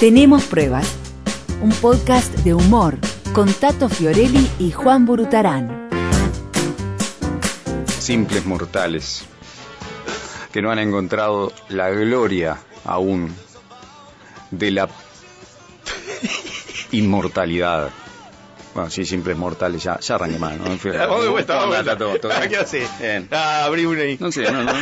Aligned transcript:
Tenemos 0.00 0.44
pruebas. 0.44 0.96
Un 1.60 1.70
podcast 1.70 2.32
de 2.44 2.54
humor 2.54 2.98
con 3.32 3.52
Tato 3.52 3.88
Fiorelli 3.88 4.48
y 4.60 4.70
Juan 4.70 5.04
Burutarán. 5.04 5.88
Simples 7.98 8.46
mortales 8.46 9.24
que 10.52 10.62
no 10.62 10.70
han 10.70 10.78
encontrado 10.78 11.52
la 11.68 11.90
gloria 11.90 12.58
aún 12.84 13.34
de 14.52 14.70
la 14.70 14.88
inmortalidad. 16.92 17.90
Bueno, 18.74 18.90
sí, 18.90 19.04
simples 19.04 19.36
mortales, 19.36 19.82
ya, 19.82 19.98
ya 19.98 20.14
arranqué 20.14 20.38
mal, 20.38 20.58
¿no? 20.58 20.64
Vamos 20.64 21.22
de 21.24 21.28
vuelta, 21.28 21.56
vamos 21.56 21.76
de 21.76 21.82
vuelta. 21.82 21.98
Todo, 21.98 22.16
todo 22.20 22.38
bien. 22.38 22.48
¿Qué 22.48 22.56
hace? 22.56 22.86
Bien. 23.00 23.28
Ah, 23.32 23.64
abrí 23.64 23.84
una 23.84 24.02
ahí. 24.02 24.16
No 24.20 24.30
sé, 24.30 24.42
no, 24.52 24.62
no, 24.62 24.72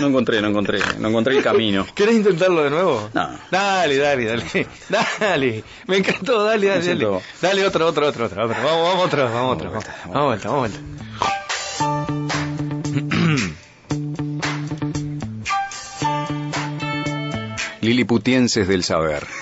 no 0.00 0.06
encontré, 0.08 0.40
no 0.40 0.48
encontré, 0.48 0.80
no 0.98 1.08
encontré 1.08 1.36
el 1.36 1.42
camino. 1.42 1.86
¿Querés 1.94 2.14
intentarlo 2.16 2.64
de 2.64 2.70
nuevo? 2.70 3.10
No. 3.12 3.38
Dale, 3.50 3.98
dale, 3.98 4.24
dale. 4.24 4.66
Dale. 5.20 5.62
Me 5.86 5.98
encantó, 5.98 6.44
dale, 6.44 6.68
dale, 6.68 6.86
dale. 6.86 7.20
Dale 7.40 7.66
otro, 7.66 7.86
otro, 7.86 8.08
otro, 8.08 8.24
otro. 8.26 8.44
otro. 8.44 8.56
Vamos, 8.62 8.88
vamos 8.88 9.06
otro, 9.06 9.24
vamos 9.24 9.56
otro. 9.56 9.70
Vamos 9.70 9.84
Vamos, 10.06 10.26
vuelta, 10.26 10.48
vamos 10.48 10.70
vuelta. 10.70 10.80
Liliputienses 17.80 18.68
del 18.68 18.84
saber. 18.84 19.26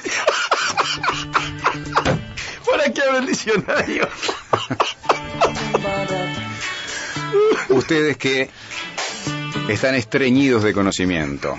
¿Para 2.70 2.92
qué 2.92 3.02
el 3.16 3.27
diccionario? 3.27 4.08
Ustedes 7.70 8.16
que 8.16 8.48
están 9.68 9.95
estreñidos 9.95 10.62
de 10.62 10.72
conocimiento. 10.72 11.56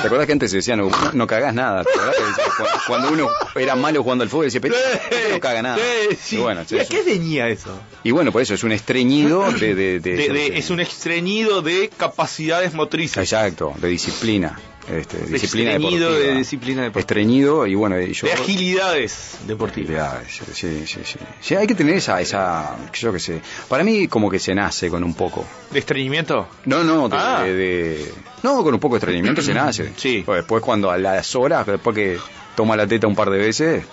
¿Te 0.00 0.06
acuerdas 0.06 0.26
que 0.26 0.32
antes 0.32 0.50
se 0.50 0.58
decía 0.58 0.76
no, 0.76 0.88
no 1.12 1.26
cagás 1.26 1.52
nada? 1.52 1.84
¿Te 1.84 1.90
acordás 1.90 2.16
que 2.16 2.22
decía, 2.24 2.44
cu- 2.56 2.64
Cuando 2.86 3.10
uno 3.10 3.28
era 3.54 3.76
malo 3.76 4.02
jugando 4.02 4.24
al 4.24 4.30
fútbol 4.30 4.46
decía, 4.46 4.60
pero 4.60 4.74
este 4.74 5.32
no 5.32 5.40
caga 5.40 5.60
nada. 5.62 5.76
Sí, 5.76 6.16
sí. 6.22 6.36
Y 6.36 6.38
bueno, 6.38 6.62
¿Y 6.70 6.74
a 6.78 6.82
eso- 6.82 6.90
qué 6.90 7.02
eso? 7.50 7.78
y 8.02 8.10
bueno, 8.10 8.32
por 8.32 8.40
eso 8.40 8.54
es 8.54 8.64
un 8.64 8.72
estreñido 8.72 9.50
de... 9.52 9.74
de- 9.74 10.00
de- 10.00 10.16
De- 10.16 10.28
de- 10.30 10.58
es 10.58 10.70
un 10.70 10.80
estreñido 10.80 11.60
de 11.60 11.90
capacidades 11.94 12.72
motrices. 12.72 13.18
Exacto, 13.18 13.74
de 13.76 13.88
disciplina. 13.88 14.58
Este, 14.90 15.18
disciplina 15.26 15.70
estreñido 15.72 16.08
deportiva. 16.10 16.32
de 16.32 16.38
disciplina 16.38 16.82
deportiva. 16.82 17.00
Estreñido 17.00 17.66
y 17.66 17.74
bueno, 17.74 18.00
y 18.00 18.12
yo... 18.12 18.26
De 18.26 18.32
agilidades 18.32 19.38
deportivas. 19.46 20.14
Agilidades, 20.14 20.56
Sí, 20.58 20.84
sí, 20.86 21.00
sí. 21.04 21.18
Sí, 21.40 21.54
hay 21.54 21.66
que 21.66 21.74
tener 21.74 21.94
esa, 21.96 22.20
esa, 22.20 22.76
yo 22.92 23.12
qué 23.12 23.18
sé. 23.20 23.40
Para 23.68 23.84
mí 23.84 24.08
como 24.08 24.30
que 24.30 24.38
se 24.38 24.54
nace 24.54 24.90
con 24.90 25.04
un 25.04 25.14
poco. 25.14 25.46
¿De 25.70 25.78
estreñimiento? 25.78 26.48
No, 26.64 26.82
no, 26.84 27.08
de, 27.08 27.16
Ah. 27.16 27.42
de- 27.44 27.54
de- 27.54 28.12
no, 28.42 28.62
con 28.64 28.74
un 28.74 28.80
poco 28.80 28.94
de 28.96 28.98
estreñimiento 28.98 29.42
se 29.42 29.54
nace. 29.54 29.92
Sí. 29.96 30.22
Pues 30.26 30.38
después 30.38 30.62
cuando 30.62 30.90
a 30.90 30.98
las 30.98 31.34
horas, 31.36 31.66
después 31.66 31.94
que 31.94 32.18
toma 32.56 32.76
la 32.76 32.86
teta 32.86 33.06
un 33.06 33.14
par 33.14 33.30
de 33.30 33.38
veces, 33.38 33.84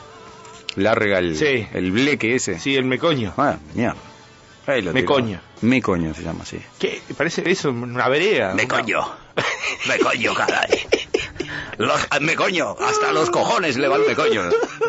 larga 0.75 1.19
el, 1.19 1.35
Sí. 1.37 1.67
el 1.73 1.91
bleque 1.91 2.35
ese. 2.35 2.59
Sí, 2.59 2.75
el 2.75 2.85
mecoño. 2.85 3.33
Ah, 3.37 3.57
mierda. 3.75 3.95
Ahí 4.65 4.81
lo 4.81 4.91
Mecoño. 4.91 5.27
tiro. 5.27 5.41
Mecoño 5.61 6.13
se 6.13 6.23
llama 6.23 6.43
así. 6.43 6.59
¿Qué? 6.77 7.01
Parece 7.15 7.49
eso, 7.49 7.69
una 7.69 8.09
vereda. 8.09 8.53
Me 8.53 8.67
coño, 8.67 8.99
caray. 10.35 10.69
Los, 11.77 12.07
me 12.21 12.35
coño, 12.35 12.75
hasta 12.79 13.11
los 13.11 13.29
cojones 13.29 13.77
le 13.77 13.87
va 13.87 13.97
el 13.97 14.07
me 14.07 14.15
coño, 14.15 14.41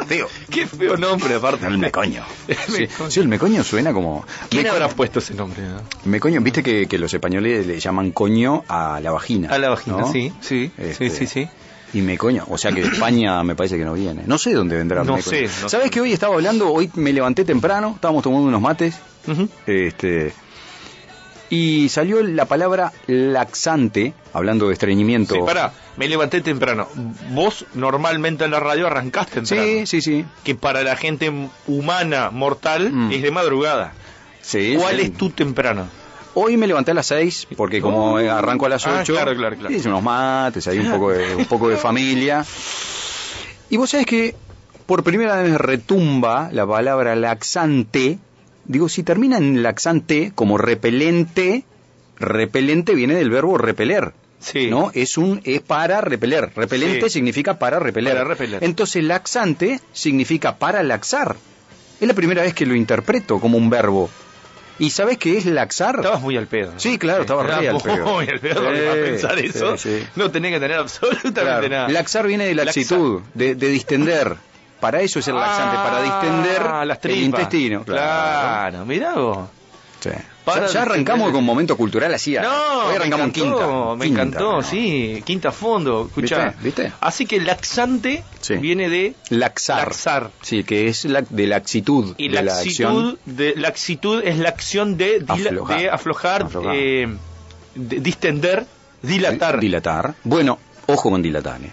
tío. 0.09 0.27
Qué 0.51 0.67
feo 0.67 0.97
nombre, 0.97 1.35
aparte. 1.35 1.67
El 1.67 1.77
mecoño. 1.79 2.25
El 2.49 2.57
Sí, 2.67 2.81
mecoño. 2.83 3.11
sí, 3.11 3.21
el 3.21 3.29
mecoño 3.29 3.63
suena 3.65 3.93
como... 3.93 4.25
¿Quién 4.49 4.63
Meco- 4.63 4.75
habrá 4.75 4.89
puesto 4.89 5.19
ese 5.19 5.35
nombre? 5.35 5.63
no? 5.63 5.83
Mecoño, 6.07 6.41
viste 6.41 6.63
que, 6.63 6.87
que 6.87 6.99
los 6.99 7.13
españoles 7.13 7.67
le 7.67 7.79
llaman 7.79 8.11
coño 8.13 8.65
a 8.69 9.01
la 9.01 9.11
vagina. 9.11 9.51
A 9.51 9.59
la 9.59 9.69
vagina, 9.69 9.99
¿no? 9.99 10.11
sí, 10.13 10.33
sí, 10.41 10.71
Este, 10.79 11.11
sí, 11.11 11.17
sí, 11.17 11.27
sí. 11.27 11.49
Y 11.95 12.01
mecoño, 12.03 12.45
o 12.49 12.57
sea 12.59 12.73
que 12.73 12.83
de 12.83 12.89
España 12.89 13.43
me 13.45 13.55
parece 13.55 13.77
que 13.79 13.85
no 13.85 13.93
viene. 13.95 14.23
No 14.27 14.37
sé 14.39 14.53
dónde 14.55 14.77
vendrá 14.77 15.05
No 15.05 15.17
mecoño. 15.17 15.23
sé, 15.31 15.49
no 15.63 15.69
¿Sabes 15.69 15.87
sé. 15.87 15.91
que 15.91 16.01
hoy 16.01 16.13
estaba 16.13 16.35
hablando? 16.35 16.71
Hoy 16.73 16.91
me 16.95 17.13
levanté 17.13 17.45
temprano, 17.45 17.93
estábamos 17.97 18.23
tomando 18.23 18.47
unos 18.49 18.61
mates, 18.63 18.95
este 19.67 20.33
y 21.51 21.89
salió 21.89 22.23
la 22.23 22.45
palabra 22.45 22.93
laxante, 23.07 24.13
hablando 24.33 24.69
de 24.69 24.75
estreñimiento. 24.75 25.35
Sí, 25.35 25.41
pará, 25.45 25.73
me 25.97 26.09
levanté 26.09 26.41
temprano. 26.41 26.89
Vos 27.31 27.65
normalmente 27.75 28.45
en 28.45 28.51
la 28.51 28.61
radio 28.61 28.87
arrancaste 28.87 29.41
temprano. 29.43 29.63
sí, 29.65 29.87
sí, 29.87 30.01
sí. 30.03 30.25
Que 30.45 30.55
para 30.55 30.83
la 30.83 30.97
gente 30.97 31.33
humana, 31.67 32.31
mortal, 32.31 32.91
Mm. 32.93 33.13
es 33.13 33.23
de 33.23 33.31
madrugada. 33.31 33.93
Sí, 34.43 34.77
¿Cuál 34.79 34.97
sí. 34.97 35.03
es 35.03 35.13
tu 35.15 35.31
temprano? 35.31 35.87
Hoy 36.35 36.57
me 36.57 36.67
levanté 36.67 36.93
a 36.93 36.95
las 36.95 37.07
6 37.07 37.49
porque 37.57 37.81
como 37.81 38.13
Oh. 38.15 38.19
arranco 38.19 38.67
a 38.67 38.69
las 38.69 38.87
Ah, 38.87 38.99
8, 39.01 39.13
claro, 39.15 39.35
claro, 39.35 39.57
claro. 39.57 39.75
hice 39.75 39.89
unos 39.89 40.03
mates, 40.03 40.69
hay 40.69 40.79
un 40.79 40.91
poco 40.91 41.11
de 41.11 41.35
un 41.35 41.45
poco 41.47 41.69
de 41.69 41.77
familia. 41.77 42.45
Y 43.71 43.77
vos 43.77 43.91
sabés 43.91 44.07
que 44.07 44.37
por 44.87 45.03
primera 45.03 45.43
vez 45.43 45.55
retumba 45.57 46.49
la 46.53 46.67
palabra 46.67 47.17
laxante. 47.17 48.19
Digo, 48.69 48.89
si 48.89 49.03
termina 49.03 49.39
en 49.39 49.63
laxante 49.63 50.31
como 50.35 50.57
repelente, 50.59 51.65
repelente 52.19 52.95
viene 52.95 53.15
del 53.15 53.31
verbo 53.31 53.59
repeler. 53.59 54.13
Sí. 54.41 54.69
¿No? 54.69 54.91
Es 54.95 55.19
un 55.19 55.41
es 55.45 55.61
para 55.61 56.01
repeler. 56.01 56.51
Repelente 56.55 57.07
Sí. 57.09 57.15
significa 57.15 57.59
para 57.59 57.81
repeler. 57.81 58.13
Para 58.15 58.25
repeler. 58.25 58.63
Entonces 58.63 59.03
laxante 59.03 59.81
significa 59.93 60.59
para 60.59 60.83
laxar. 60.83 61.37
Es 62.01 62.07
la 62.07 62.15
primera 62.15 62.43
vez 62.43 62.55
que 62.55 62.65
lo 62.67 62.77
interpreto 62.77 63.41
como 63.41 63.59
un 63.59 63.69
verbo. 63.71 64.09
¿Y 64.79 64.91
sabes 64.91 65.19
qué 65.19 65.39
es 65.39 65.45
laxar? 65.47 65.97
Estabas 65.97 66.21
muy 66.21 66.37
al 66.37 66.47
pedo. 66.47 66.71
¿no? 66.75 66.79
Sí, 66.79 66.99
claro, 66.99 67.23
estaba 67.23 67.43
re 67.43 67.69
al 67.69 67.79
pedo. 67.83 68.07
Muy 68.15 68.29
al 68.29 68.39
pedo 68.39 68.61
Sí, 68.61 68.81
para 68.87 68.93
pensar 68.95 69.39
sí, 69.41 69.47
eso. 69.47 69.77
sí. 69.77 70.05
No 70.15 70.31
tenés 70.31 70.53
que 70.53 70.61
tener 70.61 70.77
absolutamente 70.77 71.41
Claro. 71.41 71.69
nada. 71.69 71.89
Laxar 71.89 72.29
viene 72.29 72.47
de 72.47 72.55
laxitud, 72.55 73.23
de, 73.35 73.57
de 73.57 73.69
distender. 73.71 74.37
Para 74.81 75.01
eso 75.01 75.19
es 75.19 75.29
el 75.29 75.35
laxante, 75.35 75.77
para 75.77 76.03
distender 76.03 76.63
Ah, 76.63 76.85
las 76.85 76.99
el 77.05 77.17
intestino. 77.23 77.85
Claro, 77.85 78.85
mirá 78.87 79.15
vos. 79.15 79.49
Sí. 80.01 80.11
Para 80.45 80.67
ya, 80.69 80.73
ya 80.75 80.83
arrancamos 80.83 81.05
distender. 81.27 81.33
con 81.33 81.45
momento 81.45 81.77
cultural 81.77 82.15
así. 82.15 82.35
No, 82.35 82.41
Hoy 82.41 82.91
me 82.91 82.97
arrancamos 82.97 83.25
en 83.37 83.43
encantó, 83.43 83.59
quinta. 83.59 83.97
me 83.97 84.05
Quinta, 84.07 84.23
encantó, 84.23 84.53
¿no? 84.53 84.63
sí, 84.63 85.23
quinta 85.27 85.49
a 85.49 85.53
fondo, 85.53 86.07
escuchá. 86.07 86.55
¿Viste? 86.63 86.83
¿Viste? 86.85 86.93
Así 87.01 87.27
que 87.27 87.41
laxante 87.41 88.23
Sí. 88.41 88.55
viene 88.57 88.89
de 88.89 89.15
Laxar. 89.31 89.89
Laxar. 89.89 90.31
Sí, 90.43 90.63
que 90.63 90.87
es 90.87 91.05
la, 91.05 91.23
de 91.23 91.47
laxitud. 91.49 92.15
y 92.17 92.29
de 92.29 92.35
la 92.37 92.43
laxitud, 92.43 92.85
acción. 92.87 93.19
de 93.27 93.55
laxitud 93.57 94.23
es 94.25 94.39
la 94.39 94.49
acción 94.51 94.97
de, 94.97 95.25
Aflojar. 95.27 95.79
de 95.81 95.91
aflojar, 95.91 96.43
Aflojar. 96.45 96.75
eh, 96.77 97.09
de 97.75 98.01
distender, 98.01 98.65
dilatar. 99.03 99.59
Dilatar. 99.59 100.15
Bueno, 100.23 100.59
ojo 100.87 101.11
con 101.11 101.21
dilatar. 101.21 101.61
¿eh? 101.63 101.73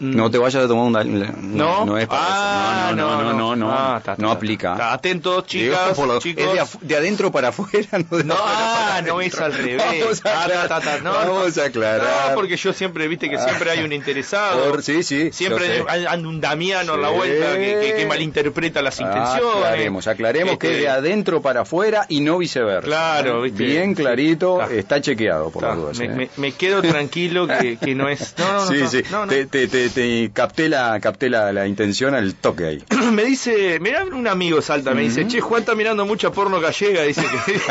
Mm. 0.00 0.16
No 0.16 0.30
te 0.30 0.38
vayas 0.38 0.64
a 0.64 0.68
tomar 0.68 0.86
una... 0.86 1.04
No, 1.04 1.84
no 1.84 1.98
es 1.98 2.06
para 2.06 2.20
Ah. 2.22 2.92
No, 2.96 3.22
no, 3.22 3.32
no, 3.34 3.56
no, 3.56 4.00
no, 4.16 4.30
aplica. 4.30 4.92
Atentos, 4.92 5.46
chicas. 5.46 5.96
Es 6.36 6.78
de, 6.80 6.96
adentro 6.96 7.30
para 7.30 7.48
afuera, 7.48 7.98
no 8.10 8.16
de 8.16 8.24
No, 8.24 8.34
ah, 8.38 9.00
no 9.06 9.20
es 9.20 9.38
al 9.38 9.52
revés. 9.52 9.82
Vamos 10.00 10.24
a 10.24 10.30
Ah, 10.40 10.44
aclarar. 10.44 11.02
no, 11.02 11.12
Vamos 11.12 11.58
a 11.58 11.64
aclarar. 11.64 12.30
No, 12.30 12.34
porque 12.34 12.56
yo 12.56 12.72
siempre, 12.72 13.08
viste 13.08 13.28
que 13.28 13.38
siempre 13.38 13.70
hay 13.70 13.82
un 13.84 13.92
interesado. 13.92 14.80
Sí, 14.80 15.02
sí, 15.02 15.30
Siempre 15.32 15.84
anda 15.88 16.28
un 16.28 16.40
Damiano 16.40 16.94
en 16.94 17.02
la 17.02 17.10
vuelta 17.10 17.54
que, 17.56 18.06
malinterpreta 18.08 18.80
las 18.82 18.98
intenciones. 19.00 19.56
Aclaremos, 19.56 20.06
aclaremos 20.06 20.58
que 20.58 20.68
Este, 20.70 20.80
de 20.80 20.88
adentro 20.88 21.42
para 21.42 21.62
afuera 21.62 22.06
y 22.08 22.20
no 22.20 22.38
viceversa. 22.38 22.86
Claro, 22.86 23.42
¿viste? 23.42 23.62
Bien 23.64 23.94
clarito, 23.94 24.62
Está. 24.62 25.00
chequeado 25.00 25.50
por 25.50 25.62
las 25.62 25.76
dudas. 25.76 25.98
me, 25.98 26.48
¿eh? 26.48 26.52
quedo 26.52 26.80
tranquilo 26.82 27.46
que, 27.46 27.76
que 27.76 27.94
no 27.94 28.08
es. 28.08 28.34
No, 28.38 28.52
no, 28.52 28.64
no. 28.64 28.66
sí, 28.66 28.86
sí. 28.88 29.02
Te, 29.50 29.89
te, 29.90 30.30
capté, 30.32 30.68
la, 30.68 30.98
capté 31.00 31.28
la, 31.30 31.52
la 31.52 31.66
intención 31.66 32.14
al 32.14 32.34
toque 32.34 32.64
ahí. 32.66 32.84
me 33.12 33.24
dice, 33.24 33.78
mira 33.80 34.04
un 34.04 34.26
amigo 34.28 34.62
salta, 34.62 34.92
me 34.94 35.02
dice, 35.02 35.26
che, 35.26 35.40
Juan 35.40 35.60
está 35.60 35.74
mirando 35.74 36.04
mucha 36.06 36.30
porno 36.32 36.60
gallega, 36.60 37.02
dice 37.02 37.22
que... 37.46 37.60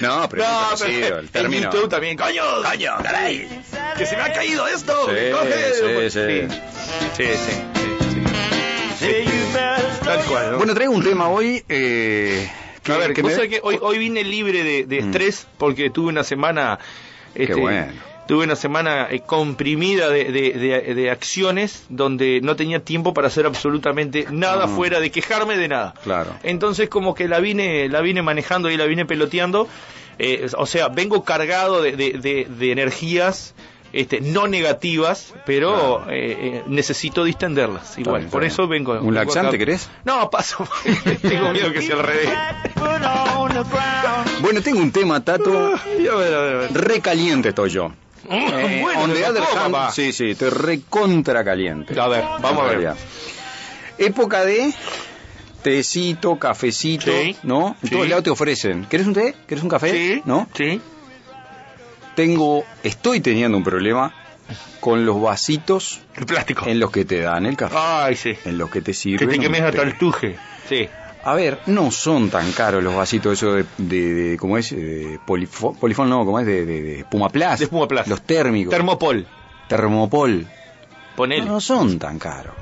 No, 0.00 0.28
pero 0.28 0.44
no, 0.44 0.64
conocido, 0.64 0.88
pero 1.00 1.18
el 1.18 1.24
en 1.26 1.32
término. 1.32 1.70
YouTube 1.72 1.88
también, 1.88 2.16
coño, 2.16 2.42
coño, 2.62 2.92
caray, 3.02 3.48
que 3.96 4.04
se 4.06 4.14
me 4.16 4.22
ha 4.22 4.32
caído 4.32 4.66
esto. 4.68 4.92
Sí, 5.08 5.14
que 5.14 5.30
coge". 5.30 6.10
sí, 6.10 6.10
sí. 6.10 6.48
sí, 7.16 7.24
sí, 7.24 7.52
sí, 8.98 9.24
sí. 9.24 9.24
Tal 10.04 10.24
cual, 10.26 10.50
¿no? 10.52 10.58
Bueno, 10.58 10.74
traigo 10.74 10.92
un 10.92 11.02
tema 11.02 11.28
hoy. 11.28 11.64
Eh, 11.68 12.48
que, 12.82 12.92
a 12.92 12.98
ver, 12.98 13.14
que 13.14 13.22
vos 13.22 13.30
me- 13.30 13.36
sabés 13.36 13.50
que 13.50 13.60
hoy, 13.62 13.78
hoy 13.80 13.98
vine 13.98 14.22
libre 14.22 14.62
de, 14.62 14.84
de 14.84 15.00
Mm. 15.02 15.06
estrés 15.06 15.46
porque 15.58 15.90
tuve 15.90 16.08
una 16.08 16.22
semana... 16.24 16.78
este, 17.34 17.54
bueno. 17.54 17.92
Tuve 18.26 18.44
una 18.44 18.56
semana 18.56 19.06
eh, 19.10 19.20
comprimida 19.24 20.08
de, 20.08 20.24
de- 20.32 20.52
de- 20.52 20.94
de 20.94 21.10
acciones 21.10 21.84
donde 21.88 22.40
no 22.42 22.56
tenía 22.56 22.80
tiempo 22.80 23.14
para 23.14 23.28
hacer 23.28 23.46
absolutamente 23.46 24.26
nada 24.30 24.64
Ah. 24.64 24.68
fuera 24.68 24.98
de 25.00 25.10
quejarme 25.10 25.56
de 25.56 25.68
nada. 25.68 25.94
Claro. 26.02 26.34
Entonces 26.42 26.88
como 26.88 27.14
que 27.14 27.28
la 27.28 27.38
vine, 27.40 27.88
la 27.88 28.00
vine 28.00 28.22
manejando 28.22 28.70
y 28.70 28.76
la 28.76 28.86
vine 28.86 29.06
peloteando. 29.06 29.68
Eh, 30.18 30.46
o 30.56 30.66
sea, 30.66 30.88
vengo 30.88 31.22
cargado 31.24 31.82
de, 31.82 31.92
de- 31.92 32.12
de- 32.14 32.46
de 32.50 32.72
energías 32.72 33.54
este, 33.92 34.20
no 34.20 34.46
negativas, 34.48 35.32
pero 35.46 35.98
Claro. 36.04 36.10
eh, 36.10 36.36
eh, 36.38 36.62
necesito 36.66 37.22
distenderlas. 37.24 37.96
Igual, 37.96 38.22
bien, 38.22 38.30
por 38.30 38.44
eso 38.44 38.66
vengo. 38.66 38.92
¿Un 38.92 38.98
vengo 38.98 39.12
laxante 39.12 39.48
acá. 39.50 39.58
querés? 39.58 39.88
No, 40.04 40.28
paso. 40.30 40.66
Tengo 41.22 41.52
miedo 41.52 41.72
que 41.72 41.80
sea 41.82 41.94
al 41.96 42.02
revés. 42.02 42.28
Bueno, 44.40 44.60
tengo 44.62 44.80
un 44.80 44.90
tema, 44.92 45.24
Tato. 45.24 45.72
Recaliente 46.72 47.50
estoy 47.50 47.70
yo. 47.70 47.92
Eh, 48.30 48.78
bueno, 48.82 49.00
on 49.02 49.12
the 49.14 49.24
other 49.24 49.42
hand, 49.42 49.72
papá. 49.72 49.92
sí, 49.92 50.12
sí, 50.12 50.30
estoy 50.30 50.50
recontra 50.50 51.44
caliente. 51.44 51.98
A 52.00 52.08
ver, 52.08 52.24
vamos 52.40 52.64
a 52.64 52.76
ver. 52.76 52.94
Época 53.98 54.44
de 54.44 54.72
tecito, 55.62 56.38
cafecito, 56.38 57.10
Sí, 57.10 57.36
¿no? 57.42 57.76
En 57.82 57.88
sí. 57.88 57.94
todos 57.94 58.08
lados 58.08 58.24
te 58.24 58.30
ofrecen. 58.30 58.84
¿Querés 58.86 59.06
un 59.06 59.14
té? 59.14 59.34
¿Querés 59.46 59.62
un 59.64 59.70
café? 59.70 59.90
Sí, 59.90 60.22
¿No? 60.24 60.48
Sí. 60.54 60.80
Tengo, 62.14 62.64
estoy 62.82 63.20
teniendo 63.20 63.58
un 63.58 63.64
problema 63.64 64.12
con 64.80 65.04
los 65.04 65.20
vasitos 65.20 66.00
El 66.14 66.24
plástico. 66.26 66.66
en 66.66 66.78
los 66.80 66.90
que 66.90 67.04
te 67.04 67.20
dan 67.20 67.44
el 67.46 67.56
café, 67.56 67.74
Ay, 67.78 68.16
sí. 68.16 68.34
en 68.44 68.56
los 68.58 68.70
que 68.70 68.80
te 68.80 68.92
Que 68.92 68.94
sirven. 68.94 69.28
te 69.28 69.36
un 69.36 69.42
quemes 69.42 69.60
hasta 69.62 69.82
el 69.82 69.98
tuje. 69.98 70.36
Sí. 70.68 70.88
A 71.28 71.34
ver, 71.34 71.58
no 71.66 71.90
son 71.90 72.30
tan 72.30 72.52
caros 72.52 72.82
los 72.84 72.94
vasitos 72.94 73.32
esos 73.32 73.56
de, 73.56 73.64
de, 73.78 74.14
de- 74.14 74.36
¿cómo 74.36 74.58
es? 74.58 74.70
De 74.70 75.18
polifo- 75.26 75.76
polifón, 75.76 76.08
no, 76.08 76.24
¿cómo 76.24 76.38
es? 76.38 76.46
De, 76.46 76.64
de, 76.64 76.82
de 76.82 77.04
Pumaplast. 77.04 77.60
De 77.60 77.66
Pumaplast. 77.66 78.08
Los 78.08 78.22
térmicos. 78.22 78.70
Termopol. 78.72 79.26
Termopol. 79.68 80.46
Ponele. 81.16 81.44
No, 81.44 81.52
no 81.54 81.60
son 81.60 81.98
tan 81.98 82.18
caros. 82.18 82.54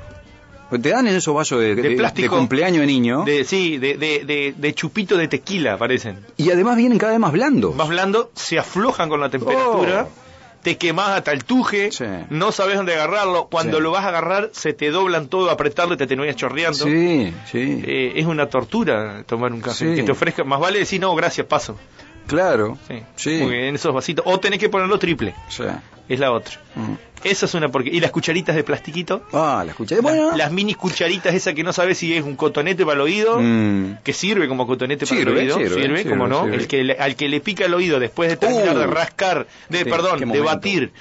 Te 0.81 0.89
dan 0.89 1.07
en 1.07 1.15
esos 1.15 1.33
vasos 1.35 1.59
de, 1.59 1.75
De 1.75 1.89
de- 1.89 1.95
plástico. 1.95 2.35
de 2.35 2.39
cumpleaños 2.39 2.79
de 2.81 2.87
niño 2.87 3.23
De, 3.23 3.43
sí, 3.43 3.77
de, 3.77 3.97
de, 3.97 4.25
de, 4.25 4.55
de 4.57 4.73
chupito 4.73 5.15
de 5.15 5.27
tequila, 5.27 5.77
parecen. 5.77 6.25
y 6.37 6.49
además 6.49 6.75
vienen 6.75 6.97
cada 6.97 7.11
vez 7.11 7.19
más 7.21 7.31
blandos. 7.33 7.75
Más 7.75 7.87
blando, 7.87 8.31
se 8.33 8.57
aflojan 8.57 9.07
con 9.09 9.19
la 9.21 9.29
temperatura, 9.29 10.07
Oh. 10.09 10.24
Te 10.65 10.77
quemás 10.77 11.09
hasta 11.09 11.31
el 11.31 11.43
tuje, 11.45 11.91
Sí. 11.91 12.05
no 12.31 12.51
sabes 12.51 12.75
dónde 12.75 12.95
agarrarlo. 12.95 13.47
Cuando 13.51 13.77
Sí. 13.77 13.83
lo 13.83 13.91
vas 13.91 14.03
a 14.03 14.07
agarrar, 14.09 14.49
se 14.51 14.73
te 14.73 14.89
doblan 14.89 15.27
todo, 15.27 15.51
apretarlo 15.51 15.93
y 15.93 15.97
te 15.97 16.07
terminas 16.07 16.35
chorreando. 16.35 16.85
Sí, 16.85 17.31
sí. 17.51 17.83
Eh, 17.85 18.13
es 18.15 18.25
una 18.25 18.47
tortura 18.49 19.23
tomar 19.27 19.53
un 19.53 19.61
café. 19.61 19.89
Sí. 19.91 19.95
Que 19.95 20.01
te 20.03 20.11
ofrezca, 20.11 20.43
más 20.43 20.59
vale 20.59 20.79
decir 20.79 20.99
no, 20.99 21.13
gracias, 21.15 21.45
paso. 21.45 21.77
claro. 22.25 22.77
Sí. 23.15 23.31
En 23.39 23.75
esos 23.75 23.93
vasitos. 23.93 24.25
O 24.27 24.39
tenés 24.39 24.59
que 24.59 24.67
ponerlo 24.69 24.97
triple, 24.97 25.35
Sí. 25.49 25.63
Es 26.09 26.19
la 26.19 26.31
otra. 26.31 26.59
Mm. 26.75 26.93
Esa 27.23 27.47
es 27.47 27.53
una 27.55 27.69
porque 27.69 27.89
Y 27.89 27.99
las 27.99 28.11
cucharitas 28.11 28.55
de 28.55 28.63
plastiquito. 28.63 29.23
Ah, 29.33 29.63
la 29.65 29.71
escuché. 29.71 29.99
Bueno. 29.99 30.27
Las, 30.29 30.37
las 30.37 30.51
mini 30.51 30.75
cucharitas 30.75 31.33
esas 31.33 31.55
que 31.55 31.63
no 31.63 31.73
sabes 31.73 31.97
si 31.97 32.13
es 32.15 32.23
un 32.23 32.35
cotonete 32.35 32.83
para 32.85 32.95
el 32.95 33.01
oído. 33.01 33.39
Mm. 33.41 33.97
que 34.03 34.13
sirve 34.13 34.47
como 34.47 34.67
cotonete 34.67 35.05
para 35.07 35.17
Sirve, 35.19 35.31
el 35.31 35.37
oído, 35.39 35.57
sirve, 35.57 35.69
sirve, 35.81 35.97
sirve, 35.97 36.09
como 36.09 36.27
no, 36.27 36.43
sirve. 36.43 36.55
el 36.57 36.67
que 36.67 36.83
le- 36.83 36.97
al 36.99 37.15
que 37.15 37.27
le 37.27 37.39
pica 37.41 37.65
el 37.65 37.73
oído 37.73 37.99
después 37.99 38.29
de 38.29 38.37
terminar 38.37 38.75
Uh. 38.75 38.79
de 38.79 38.87
rascar, 38.87 39.47
de 39.69 39.79
Sí, 39.79 39.85
perdón, 39.85 40.19
de 40.31 40.39
batir. 40.41 40.91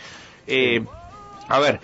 Eh, 0.46 0.82
a 1.48 1.58
ver, 1.58 1.80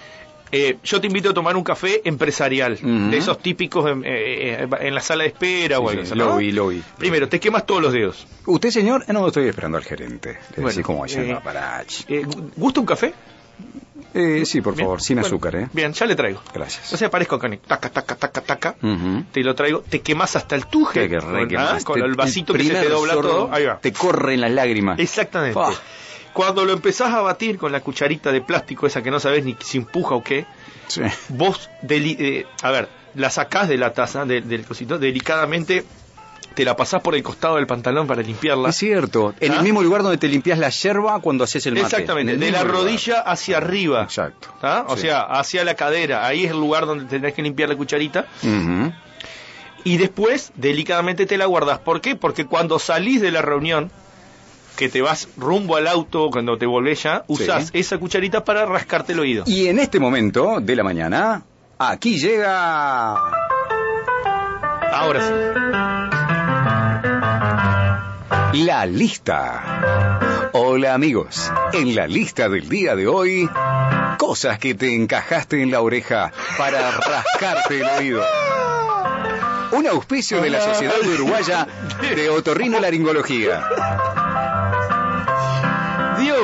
eh, 0.52 0.76
yo 0.82 1.00
te 1.00 1.06
invito 1.06 1.30
a 1.30 1.34
tomar 1.34 1.56
un 1.56 1.64
café 1.64 2.00
empresarial, 2.04 2.78
de 3.10 3.16
esos 3.16 3.38
típicos 3.38 3.90
en, 3.90 4.04
eh, 4.04 4.62
eh, 4.64 4.68
en 4.80 4.94
la 4.94 5.00
sala 5.00 5.22
de 5.24 5.28
espera 5.30 5.78
o 5.78 5.88
Sí, 5.88 5.96
algo 5.96 6.04
sí, 6.04 6.10
así, 6.10 6.18
lo 6.18 6.26
¿no? 6.26 6.36
vi, 6.36 6.52
lo 6.52 6.68
vi. 6.68 6.82
Primero, 6.98 7.28
te 7.28 7.38
quemas 7.40 7.64
todos 7.66 7.82
los 7.82 7.92
dedos. 7.92 8.26
¿Usted, 8.46 8.70
señor? 8.70 9.04
Eh, 9.08 9.12
No, 9.12 9.26
estoy 9.26 9.48
esperando 9.48 9.78
al 9.78 9.84
gerente. 9.84 10.38
Le 10.56 10.62
Bueno, 10.62 10.98
vayan 11.00 11.24
eh, 11.30 11.32
a 11.32 11.40
Parachi. 11.40 12.04
Eh, 12.08 12.26
¿Gusta 12.56 12.80
un 12.80 12.86
café? 12.86 13.14
Eh, 14.12 14.42
sí, 14.44 14.60
por 14.60 14.74
Bien. 14.74 14.86
favor, 14.86 15.00
sin 15.00 15.16
Bueno, 15.16 15.26
azúcar, 15.28 15.54
¿eh? 15.54 15.68
Bien, 15.72 15.92
ya 15.92 16.04
le 16.04 16.16
traigo. 16.16 16.42
Gracias. 16.52 16.92
O 16.92 16.96
sea, 16.96 17.06
aparezco 17.08 17.38
con 17.38 17.52
el 17.52 17.60
taca, 17.60 17.90
taca, 17.90 18.16
taca, 18.16 18.40
taca. 18.40 18.74
Te 19.30 19.40
lo 19.44 19.54
traigo, 19.54 19.82
te 19.88 20.00
quemas 20.00 20.34
hasta 20.34 20.56
el 20.56 20.66
tuje. 20.66 21.08
Que 21.08 21.20
re 21.20 21.46
ah, 21.56 21.72
más. 21.74 21.84
con 21.84 22.00
Te- 22.00 22.04
el 22.06 22.14
vasito 22.14 22.52
que 22.54 22.64
se 22.64 22.72
te 22.74 22.88
dobla 22.88 23.14
todo. 23.14 23.50
Ahí 23.52 23.66
va. 23.66 23.78
Te 23.78 23.92
corren 23.92 24.40
las 24.40 24.50
lágrimas. 24.50 24.98
Exactamente. 24.98 25.60
Cuando 26.32 26.64
lo 26.64 26.72
empezás 26.72 27.12
a 27.12 27.20
batir 27.20 27.58
con 27.58 27.72
la 27.72 27.80
cucharita 27.80 28.30
de 28.32 28.40
plástico, 28.40 28.86
esa 28.86 29.02
que 29.02 29.10
no 29.10 29.18
sabes 29.20 29.44
ni 29.44 29.56
si 29.64 29.78
empuja 29.78 30.14
o 30.14 30.22
qué, 30.22 30.46
Sí. 30.86 31.02
vos, 31.28 31.68
eh, 31.88 32.46
a 32.62 32.70
ver, 32.70 32.88
la 33.14 33.30
sacás 33.30 33.68
de 33.68 33.76
la 33.76 33.92
taza, 33.92 34.24
de- 34.24 34.40
del 34.40 34.64
cosito, 34.64 34.98
delicadamente 34.98 35.84
te 36.54 36.64
la 36.64 36.74
pasás 36.76 37.00
por 37.00 37.14
el 37.14 37.22
costado 37.22 37.56
del 37.56 37.66
pantalón 37.66 38.06
para 38.08 38.22
limpiarla. 38.22 38.70
Es 38.70 38.76
cierto. 38.76 39.34
En 39.40 39.52
¿Ah? 39.52 39.56
el 39.56 39.62
mismo 39.62 39.82
lugar 39.82 40.02
donde 40.02 40.18
te 40.18 40.26
limpias 40.28 40.58
la 40.58 40.68
yerba 40.70 41.18
cuando 41.20 41.44
haces 41.44 41.64
el 41.66 41.74
mate. 41.74 41.86
Exactamente, 41.86 42.36
de 42.36 42.50
la 42.50 42.62
lugar. 42.64 42.76
rodilla 42.82 43.20
hacia 43.20 43.56
arriba. 43.58 44.02
Exacto. 44.02 44.48
¿Ah? 44.62 44.84
O 44.88 44.96
Sí. 44.96 45.02
sea, 45.02 45.20
hacia 45.22 45.64
la 45.64 45.74
cadera. 45.74 46.26
Ahí 46.26 46.44
es 46.44 46.50
el 46.50 46.58
lugar 46.58 46.86
donde 46.86 47.04
tenés 47.04 47.34
que 47.34 47.42
limpiar 47.42 47.68
la 47.68 47.76
cucharita. 47.76 48.26
Y 49.84 49.96
después, 49.96 50.52
delicadamente 50.56 51.24
te 51.24 51.38
la 51.38 51.46
guardás. 51.46 51.78
¿Por 51.78 52.00
qué? 52.00 52.14
Porque 52.14 52.44
cuando 52.44 52.78
salís 52.78 53.20
de 53.22 53.30
la 53.30 53.40
reunión, 53.42 53.90
que 54.80 54.88
te 54.88 55.02
vas 55.02 55.28
rumbo 55.36 55.76
al 55.76 55.86
auto, 55.86 56.30
cuando 56.30 56.56
te 56.56 56.64
volvés 56.64 57.02
ya, 57.02 57.22
usás 57.26 57.66
Sí. 57.66 57.72
esa 57.80 57.98
cucharita 57.98 58.42
para 58.42 58.64
rascarte 58.64 59.12
el 59.12 59.20
oído. 59.20 59.44
Y 59.46 59.66
en 59.66 59.78
este 59.78 60.00
momento 60.00 60.58
de 60.58 60.74
la 60.74 60.82
mañana, 60.82 61.42
aquí 61.78 62.18
llega... 62.18 63.14
Ahora 64.90 65.20
sí. 65.20 65.34
La 68.64 68.86
lista. 68.86 70.48
Hola 70.54 70.94
amigos, 70.94 71.52
en 71.74 71.94
la 71.94 72.06
lista 72.06 72.48
del 72.48 72.66
día 72.66 72.96
de 72.96 73.06
hoy, 73.06 73.50
cosas 74.16 74.58
que 74.58 74.74
te 74.74 74.94
encajaste 74.94 75.62
en 75.62 75.70
la 75.70 75.82
oreja 75.82 76.32
para 76.56 76.90
rascarte 76.92 77.80
el 77.80 77.86
oído. 77.98 78.24
Un 79.72 79.86
auspicio 79.86 80.40
de 80.40 80.48
la 80.48 80.62
Sociedad 80.62 80.94
Uruguaya 81.06 81.66
de 82.16 82.30
Otorrinolaringología. 82.30 83.62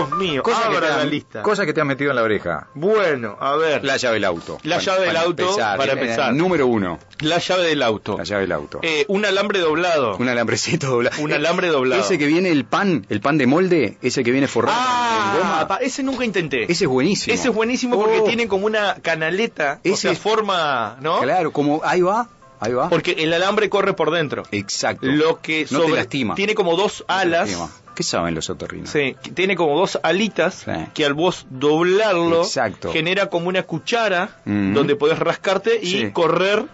Dios 0.06 0.18
mío, 0.18 0.42
Cosas 0.42 0.66
que, 0.68 0.74
te 0.76 0.80
la 0.80 1.00
han, 1.00 1.10
lista. 1.10 1.42
cosas 1.42 1.66
que 1.66 1.72
te 1.72 1.80
han 1.80 1.86
metido 1.86 2.10
en 2.10 2.16
la 2.16 2.22
oreja. 2.22 2.68
Bueno, 2.74 3.36
a 3.40 3.56
ver, 3.56 3.84
La 3.84 3.96
llave 3.96 4.14
del 4.14 4.24
auto. 4.24 4.58
La 4.62 4.78
llave 4.78 5.06
del 5.06 5.16
auto, 5.16 5.56
para 5.56 5.92
empezar. 5.92 6.32
Número 6.32 6.66
uno, 6.66 6.98
la 7.20 7.38
llave 7.38 7.66
del 7.68 7.82
auto. 7.82 8.16
la 8.18 8.24
llave 8.24 8.42
del 8.42 8.52
auto. 8.52 8.80
Eh, 8.82 9.04
un 9.08 9.24
alambre 9.24 9.58
doblado. 9.60 10.16
Un 10.16 10.28
alambrecito 10.28 10.88
doblado. 10.88 11.22
Un 11.22 11.32
alambre 11.32 11.68
doblado. 11.68 12.00
Ese 12.02 12.18
que 12.18 12.26
viene 12.26 12.50
el 12.50 12.64
pan, 12.64 13.06
el 13.08 13.20
pan 13.20 13.38
de 13.38 13.46
molde, 13.46 13.98
ese 14.02 14.22
que 14.24 14.30
viene 14.30 14.46
forrado 14.48 14.76
en 14.78 14.84
Ah, 14.86 15.36
goma. 15.38 15.68
pa- 15.68 15.76
ese 15.78 16.02
nunca 16.02 16.24
intenté. 16.24 16.64
Ese 16.70 16.84
es 16.84 16.88
buenísimo. 16.90 17.34
Ese 17.34 17.48
es 17.48 17.54
buenísimo 17.54 17.96
porque 17.98 18.20
Oh, 18.20 18.24
tiene 18.24 18.48
como 18.48 18.66
una 18.66 18.94
canaleta, 19.02 19.80
o 19.84 19.88
Ese 19.88 19.96
sea, 20.02 20.12
es- 20.12 20.18
forma, 20.18 20.96
¿no? 21.00 21.20
Claro, 21.20 21.52
como 21.52 21.80
ahí 21.84 22.00
va, 22.02 22.28
ahí 22.60 22.72
va. 22.72 22.88
Porque 22.88 23.12
el 23.18 23.32
alambre 23.32 23.68
corre 23.68 23.92
por 23.94 24.10
dentro. 24.10 24.44
Exacto. 24.52 25.06
Lo 25.06 25.40
que 25.40 25.66
no 25.70 25.82
te 25.82 25.90
lastima. 25.92 26.34
tiene 26.34 26.54
como 26.54 26.76
dos 26.76 27.04
alas. 27.08 27.50
¿Qué 27.96 28.02
saben 28.04 28.34
los 28.36 28.48
otorrinos? 28.50 28.90
Sí, 28.90 29.16
tiene 29.34 29.56
como 29.56 29.76
dos 29.76 29.98
alitas 30.04 30.62
Sí. 30.66 30.70
que 30.94 31.04
al 31.04 31.14
vos 31.14 31.46
doblarlo 31.50 32.42
Exacto. 32.42 32.92
genera 32.92 33.26
como 33.30 33.48
una 33.48 33.62
cuchara 33.64 34.36
Mm. 34.44 34.74
donde 34.74 34.94
podés 34.94 35.18
rascarte 35.18 35.80
y 35.82 35.86
Sí. 35.86 36.10
correr 36.12 36.64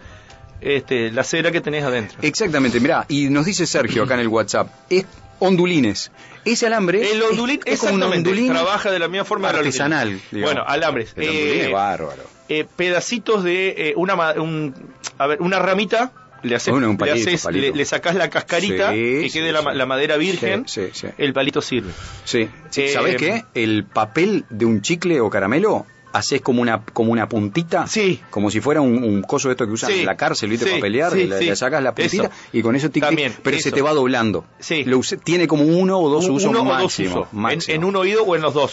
este, 0.61 1.11
la 1.11 1.25
cera 1.25 1.51
que 1.51 1.61
tenés 1.61 1.83
adentro. 1.85 2.19
Exactamente, 2.23 2.79
mirá, 2.79 3.05
y 3.09 3.29
nos 3.31 3.47
dice 3.47 3.67
Sergio 3.67 4.05
acá 4.05 4.15
en 4.15 4.21
el 4.21 4.29
WhatsApp, 4.29 4.69
es 4.91 5.07
ondulines. 5.41 6.13
Ese 6.45 6.67
alambre 6.67 7.11
El 7.11 7.21
ondulín, 7.23 7.61
es, 7.65 7.75
es 7.75 7.81
como 7.81 7.95
un 7.95 8.03
ondulín 8.05 8.53
trabaja 8.53 8.91
de 8.93 8.99
la 9.01 9.09
misma 9.09 9.25
forma 9.25 9.49
artesanal. 9.49 10.21
Bueno, 10.31 10.63
alambres. 10.67 11.15
El 11.17 11.29
ondulín 11.31 11.49
Eh, 11.61 11.65
es 11.67 11.73
bárbaro. 11.73 12.23
eh, 12.49 12.65
pedacitos 12.77 13.43
de 13.43 13.75
eh, 13.91 13.95
una 13.97 14.15
un, 14.41 14.73
a 15.19 15.27
ver, 15.27 15.41
una 15.43 15.59
ramita, 15.59 16.13
le 16.43 16.55
haces, 16.57 16.73
Bueno, 16.73 16.97
le, 16.99 17.13
haces- 17.13 17.43
palito. 17.43 17.67
le, 17.67 17.73
le 17.77 17.85
sacás 17.85 18.15
la 18.15 18.29
cascarita, 18.31 18.91
Sí, 18.93 18.97
que 18.97 19.29
sí, 19.31 19.39
quede 19.39 19.53
la, 19.53 19.63
la 19.75 19.87
madera 19.87 20.17
virgen, 20.17 20.65
Sí, 20.69 20.83
sí, 20.93 21.07
sí. 21.07 21.07
el 21.19 21.33
palito 21.33 21.61
sirve. 21.63 21.91
Sí, 22.25 22.49
eh, 22.77 22.89
¿sabés 22.93 23.17
qué? 23.17 23.45
El 23.55 23.85
papel 23.85 24.45
de 24.51 24.65
un 24.65 24.83
chicle 24.83 25.21
o 25.21 25.31
caramelo 25.31 25.87
haces 26.15 26.43
como 26.43 26.61
una 26.61 26.83
como 26.93 27.11
una 27.13 27.27
puntita, 27.27 27.87
Sí. 27.87 28.21
como 28.29 28.51
si 28.51 28.61
fuera 28.61 28.83
un, 28.83 29.03
un 29.03 29.23
coso 29.23 29.49
de 29.49 29.53
esto 29.53 29.65
que 29.67 29.73
usan 29.73 29.91
Sí. 29.93 30.01
en 30.01 30.07
la 30.07 30.17
cárcel, 30.17 30.51
¿viste? 30.51 30.67
Sí, 30.67 30.71
para 30.73 30.83
pelear, 30.83 31.13
sí, 31.13 31.25
le, 31.27 31.39
sí. 31.39 31.45
le 31.47 31.57
sacas 31.57 31.83
la 31.83 31.95
puntita 31.95 32.25
Eso. 32.25 32.33
y 32.53 32.61
con 32.61 32.77
eso 32.77 32.91
tic, 32.91 33.03
También, 33.03 33.33
pero 33.43 33.59
se 33.59 33.73
te 33.73 33.81
va 33.81 33.93
doblando. 33.95 34.45
Sí. 34.59 34.85
Lo 34.85 34.99
use- 34.99 35.17
tiene 35.17 35.47
como 35.49 35.65
uno 35.65 35.99
o 35.99 36.11
dos 36.11 36.27
Un- 36.27 36.33
usos 36.33 36.51
uno 36.51 36.61
o 36.61 36.65
dos 36.67 36.83
máximo. 36.83 37.21
usos, 37.21 37.29
en, 37.33 37.39
máximo. 37.39 37.75
en 37.77 37.85
un 37.85 37.97
oído 37.97 38.25
o 38.25 38.37
en 38.37 38.43
los 38.43 38.53
dos. 38.53 38.73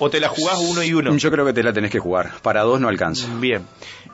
O 0.00 0.10
te 0.10 0.18
la 0.18 0.28
jugás 0.28 0.58
uno 0.58 0.82
y 0.82 0.92
uno. 0.94 1.16
Yo 1.16 1.30
creo 1.30 1.46
que 1.46 1.52
te 1.52 1.62
la 1.62 1.72
tenés 1.72 1.92
que 1.92 2.00
jugar. 2.00 2.32
Para 2.42 2.62
dos 2.62 2.80
no 2.80 2.88
alcanza. 2.88 3.28
Bien. 3.38 3.62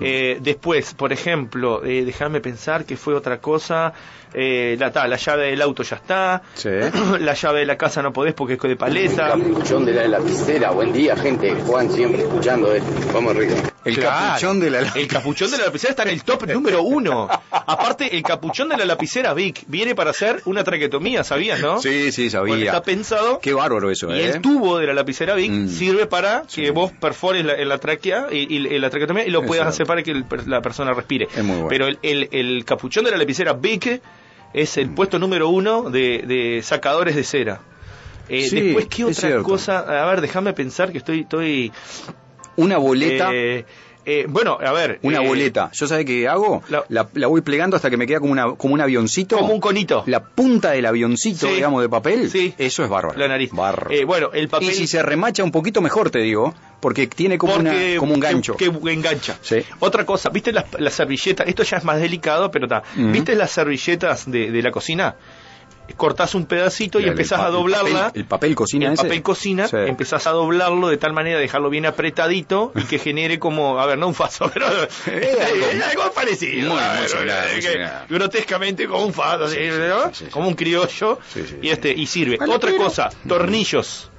Eh, 0.00 0.38
después, 0.40 0.94
por 0.94 1.12
ejemplo, 1.12 1.84
eh, 1.84 2.04
déjame 2.04 2.40
pensar 2.40 2.84
que 2.84 2.96
fue 2.96 3.14
otra 3.14 3.38
cosa. 3.38 3.92
Eh, 4.34 4.76
la, 4.78 4.92
ta, 4.92 5.08
la 5.08 5.16
llave 5.16 5.46
del 5.50 5.62
auto 5.62 5.82
ya 5.82 5.96
está. 5.96 6.42
Sí. 6.54 6.68
la 7.20 7.32
llave 7.34 7.60
de 7.60 7.66
la 7.66 7.76
casa 7.78 8.02
no 8.02 8.12
podés 8.12 8.34
porque 8.34 8.54
es 8.54 8.60
de 8.60 8.76
paleta. 8.76 9.28
Capuchón 9.28 9.84
de 9.86 9.92
la 9.94 10.06
lapicera, 10.06 10.70
buen 10.70 10.92
día 10.92 11.16
gente, 11.16 11.54
Juan 11.66 11.90
siempre 11.90 12.22
escuchando 12.22 12.72
esto. 12.72 12.90
Vamos 13.14 13.34
arriba. 13.34 13.54
El 13.84 13.94
Claro. 13.96 14.10
capuchón 14.34 14.60
de 14.60 14.70
la 14.70 14.80
El 14.94 15.08
capuchón 15.08 15.50
de 15.50 15.56
la 15.58 15.64
lapicera 15.64 15.90
está 15.92 16.02
en 16.02 16.10
el 16.10 16.22
top 16.22 16.46
número 16.46 16.82
uno. 16.82 17.26
Aparte, 17.50 18.14
el 18.14 18.22
capuchón 18.22 18.68
de 18.68 18.76
la 18.76 18.84
lapicera 18.84 19.32
Vic 19.32 19.62
viene 19.66 19.94
para 19.94 20.10
hacer 20.10 20.42
una 20.44 20.62
traquetomía, 20.62 21.24
¿sabías, 21.24 21.60
no? 21.60 21.80
Sí, 21.80 22.12
sí, 22.12 22.28
sabía. 22.28 22.54
Bueno, 22.54 22.66
está 22.66 22.82
pensado. 22.82 23.40
Qué 23.40 23.54
bárbaro 23.54 23.90
eso, 23.90 24.14
Y 24.14 24.20
¿eh? 24.20 24.30
el 24.34 24.42
tubo 24.42 24.76
de 24.78 24.88
la 24.88 24.92
lapicera 24.94 25.34
Vic 25.34 25.50
Mm. 25.50 25.68
sirve 25.68 26.06
para 26.06 26.44
Sí. 26.48 26.62
que 26.62 26.70
vos 26.70 26.92
perfores 26.92 27.46
la, 27.46 27.54
en 27.54 27.68
la 27.68 27.78
tráquea 27.78 28.26
y, 28.30 28.54
y- 28.54 28.66
y 28.66 28.78
la 28.78 28.90
traquetomía 28.90 29.24
y 29.26 29.30
lo 29.30 29.40
puedas 29.42 29.62
Exacto. 29.68 29.74
hacer 29.84 29.86
para 29.88 30.04
que 30.04 30.12
el 30.12 30.24
la 30.46 30.62
persona 30.62 30.92
respire. 30.94 31.26
Es 31.34 31.42
muy 31.42 31.56
bueno. 31.56 31.68
Pero 31.68 31.88
el, 31.88 31.98
el- 32.02 32.28
el 32.30 32.64
capuchón 32.64 33.04
de 33.04 33.10
la 33.10 33.16
lapicera 33.16 33.54
Vic 33.54 34.00
es 34.54 34.76
el 34.76 34.90
puesto 34.90 35.18
número 35.18 35.48
uno 35.48 35.90
de, 35.90 36.22
de 36.26 36.60
sacadores 36.62 37.16
de 37.16 37.24
cera. 37.24 37.60
Eh, 38.28 38.42
Sí, 38.48 38.60
después, 38.60 38.86
¿qué 38.86 39.04
otra 39.04 39.42
cosa? 39.42 39.78
A 40.04 40.06
ver, 40.10 40.20
déjame 40.20 40.52
pensar 40.52 40.92
que 40.92 40.98
estoy... 40.98 41.20
estoy 41.20 41.72
Una 42.56 42.76
boleta. 42.78 43.30
eh, 43.32 43.64
Eh, 44.04 44.26
bueno, 44.28 44.58
a 44.64 44.72
ver. 44.72 44.98
Una 45.02 45.22
eh, 45.22 45.26
boleta. 45.26 45.70
¿Yo 45.72 45.86
sabe 45.86 46.04
qué 46.04 46.26
hago? 46.28 46.62
la- 46.68 46.84
La, 46.88 47.08
la 47.14 47.26
voy 47.26 47.40
plegando 47.42 47.76
hasta 47.76 47.90
que 47.90 47.96
me 47.96 48.06
queda 48.06 48.20
como, 48.20 48.32
una, 48.32 48.54
como 48.54 48.74
un 48.74 48.80
avioncito. 48.80 49.36
Como 49.38 49.52
un 49.52 49.60
conito. 49.60 50.02
La 50.06 50.22
punta 50.24 50.70
del 50.70 50.86
avioncito, 50.86 51.46
Sí. 51.48 51.54
digamos, 51.54 51.82
de 51.82 51.88
papel. 51.88 52.30
Sí. 52.30 52.54
Eso 52.58 52.84
es 52.84 52.88
bárbaro. 52.90 53.18
La 53.18 53.28
nariz. 53.28 53.50
Bárbaro. 53.52 53.90
Eh, 53.90 54.04
bueno, 54.04 54.30
el 54.32 54.48
papel. 54.48 54.70
Y 54.70 54.74
si 54.74 54.86
se 54.86 55.02
remacha 55.02 55.44
un 55.44 55.50
poquito 55.52 55.80
mejor, 55.80 56.10
te 56.10 56.20
digo, 56.20 56.54
porque 56.80 57.06
tiene 57.06 57.36
como, 57.38 57.54
una, 57.56 57.74
como 57.98 58.14
un 58.14 58.20
gancho. 58.20 58.56
Que, 58.56 58.66
engancha. 58.90 59.36
Sí. 59.42 59.56
Otra 59.80 60.06
cosa, 60.06 60.30
¿viste 60.30 60.52
las, 60.52 60.64
las 60.78 60.94
servilletas? 60.94 61.46
Esto 61.46 61.62
ya 61.62 61.76
es 61.78 61.84
más 61.84 62.00
delicado, 62.00 62.50
pero 62.50 62.64
está. 62.66 62.82
Ujú. 62.96 63.08
¿Viste 63.10 63.34
las 63.34 63.50
servilletas 63.50 64.30
de, 64.30 64.50
de 64.50 64.62
la 64.62 64.70
cocina? 64.70 65.16
Cortás 65.96 66.34
un 66.34 66.46
pedacito 66.46 67.00
y 67.00 67.04
empezás 67.04 67.40
a 67.40 67.48
doblarla. 67.48 68.08
papel- 68.08 68.20
el 68.20 68.24
papel 68.26 68.54
cocina 68.54 68.86
El 68.86 68.92
ese. 68.94 69.02
papel 69.02 69.22
cocina, 69.22 69.66
Sí. 69.68 69.76
empezás 69.78 70.26
a 70.26 70.30
doblarlo 70.30 70.88
de 70.88 70.96
tal 70.96 71.12
manera 71.12 71.36
de 71.36 71.42
dejarlo 71.42 71.70
bien 71.70 71.86
apretadito 71.86 72.72
y 72.76 72.82
que 72.84 72.98
genere 72.98 73.38
como, 73.38 73.80
a 73.80 73.86
ver, 73.86 73.98
no 73.98 74.08
un 74.08 74.14
faso, 74.14 74.48
pero 74.54 74.66
algo- 75.06 75.84
algo 75.90 76.12
parecido. 76.14 76.70
Muy, 76.70 76.78
ver, 76.78 77.54
que 77.56 77.60
similar. 77.62 78.06
grotescamente 78.08 78.86
como 78.86 79.04
un 79.06 79.12
faso, 79.12 79.46
como 80.30 80.48
un 80.48 80.54
criollo 80.54 81.18
y 81.62 81.68
este 81.70 81.92
y 81.92 82.06
sirve. 82.06 82.38
Otra 82.48 82.76
cosa, 82.76 83.10
tornillos. 83.26 84.10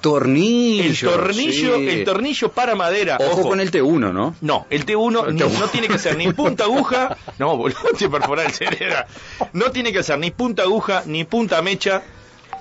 Tornillo. 0.00 1.08
El 1.10 1.16
tornillo, 1.16 1.76
sí. 1.76 1.88
el 1.88 2.04
tornillo 2.04 2.48
para 2.52 2.74
madera. 2.74 3.18
Ojo, 3.20 3.42
con 3.48 3.60
el 3.60 3.70
T1, 3.70 4.12
¿no? 4.12 4.34
No, 4.40 4.66
el 4.70 4.84
T1 4.86 5.28
El 5.28 5.34
ni- 5.36 5.40
T1. 5.42 5.58
no 5.58 5.68
tiene 5.68 5.88
que 5.88 5.98
ser 5.98 6.16
ni 6.16 6.32
punta 6.32 6.64
aguja, 6.64 7.16
no, 7.38 7.56
boludo, 7.56 7.78
te 7.98 8.08
perforar 8.08 8.46
el 8.46 8.52
cerebro. 8.52 8.96
No 9.52 9.70
tiene 9.70 9.92
que 9.92 10.02
ser 10.02 10.18
ni 10.18 10.30
punta 10.30 10.62
aguja, 10.62 11.02
ni 11.06 11.24
punta 11.24 11.60
mecha, 11.62 12.02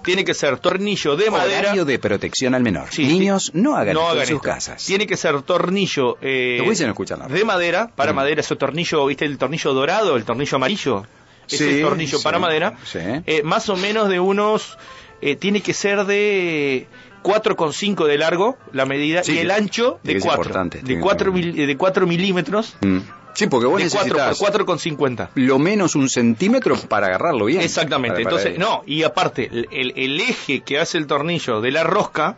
tiene 0.04 0.24
que 0.24 0.34
ser 0.34 0.58
tornillo 0.60 1.16
de 1.18 1.30
madera. 1.30 1.60
Horario 1.60 1.86
de 1.86 2.00
protección 2.00 2.56
al 2.56 2.64
menor. 2.64 2.88
Sí, 2.92 3.06
Niños, 3.06 3.52
no 3.54 3.76
hagan 3.76 3.96
esto 3.98 4.12
en 4.14 4.20
sus 4.28 4.36
esto. 4.36 4.42
casas. 4.42 4.86
Tiene 4.86 5.06
que 5.08 5.18
ser 5.18 5.42
tornillo 5.42 6.18
eh, 6.22 6.62
no 6.62 7.34
de 7.34 7.44
madera, 7.46 7.92
para 7.96 8.14
Mm. 8.14 8.16
madera, 8.16 8.42
ese 8.42 8.56
tornillo, 8.56 9.06
¿viste 9.08 9.26
el 9.26 9.38
tornillo 9.38 9.74
dorado, 9.74 10.16
el 10.16 10.24
tornillo 10.24 10.56
amarillo? 10.56 11.06
Ese 11.50 11.78
Sí, 11.78 11.82
tornillo 11.82 12.22
para 12.22 12.38
madera, 12.38 12.78
sí. 12.86 13.00
eh, 13.26 13.42
más 13.44 13.70
o 13.70 13.76
menos 13.76 14.08
de 14.08 14.20
unos, 14.20 14.78
eh, 15.22 15.36
tiene 15.36 15.62
que 15.62 15.74
ser 15.74 16.06
de 16.06 16.88
4,5 17.24 18.06
de 18.08 18.18
largo 18.18 18.58
la 18.74 18.86
medida 18.86 19.24
Sí, 19.24 19.34
y 19.34 19.38
el 19.40 19.52
ancho 19.52 20.00
de 20.04 20.14
que 20.14 20.22
ser 20.22 20.28
4, 20.30 20.44
importante, 20.44 20.78
de 20.80 20.84
tiene 20.84 21.02
4, 21.02 21.32
que- 21.34 21.40
mil- 21.40 21.68
de 21.68 21.78
4 21.78 22.08
milímetros, 22.08 22.76
Mm. 22.82 22.98
Sí, 23.34 23.48
porque 23.48 23.68
vos 23.68 23.82
de 23.82 23.90
4 23.90 24.16
por 24.16 24.26
necesitas 24.28 24.40
4,50. 24.40 25.30
lo 25.36 25.60
menos 25.60 25.96
un 25.96 26.10
centímetro 26.10 26.76
para 26.76 27.08
agarrarlo 27.08 27.46
bien. 27.46 27.62
Exactamente. 27.62 28.24
Para- 28.24 28.36
para- 28.36 28.42
Entonces, 28.50 28.60
no, 28.60 28.84
y 28.86 29.04
aparte, 29.04 29.48
el, 29.52 29.68
el- 29.72 29.94
el 29.96 30.20
eje 30.20 30.62
que 30.62 30.80
hace 30.80 30.98
el 30.98 31.08
tornillo 31.08 31.62
de 31.62 31.72
la 31.72 31.84
rosca 31.84 32.38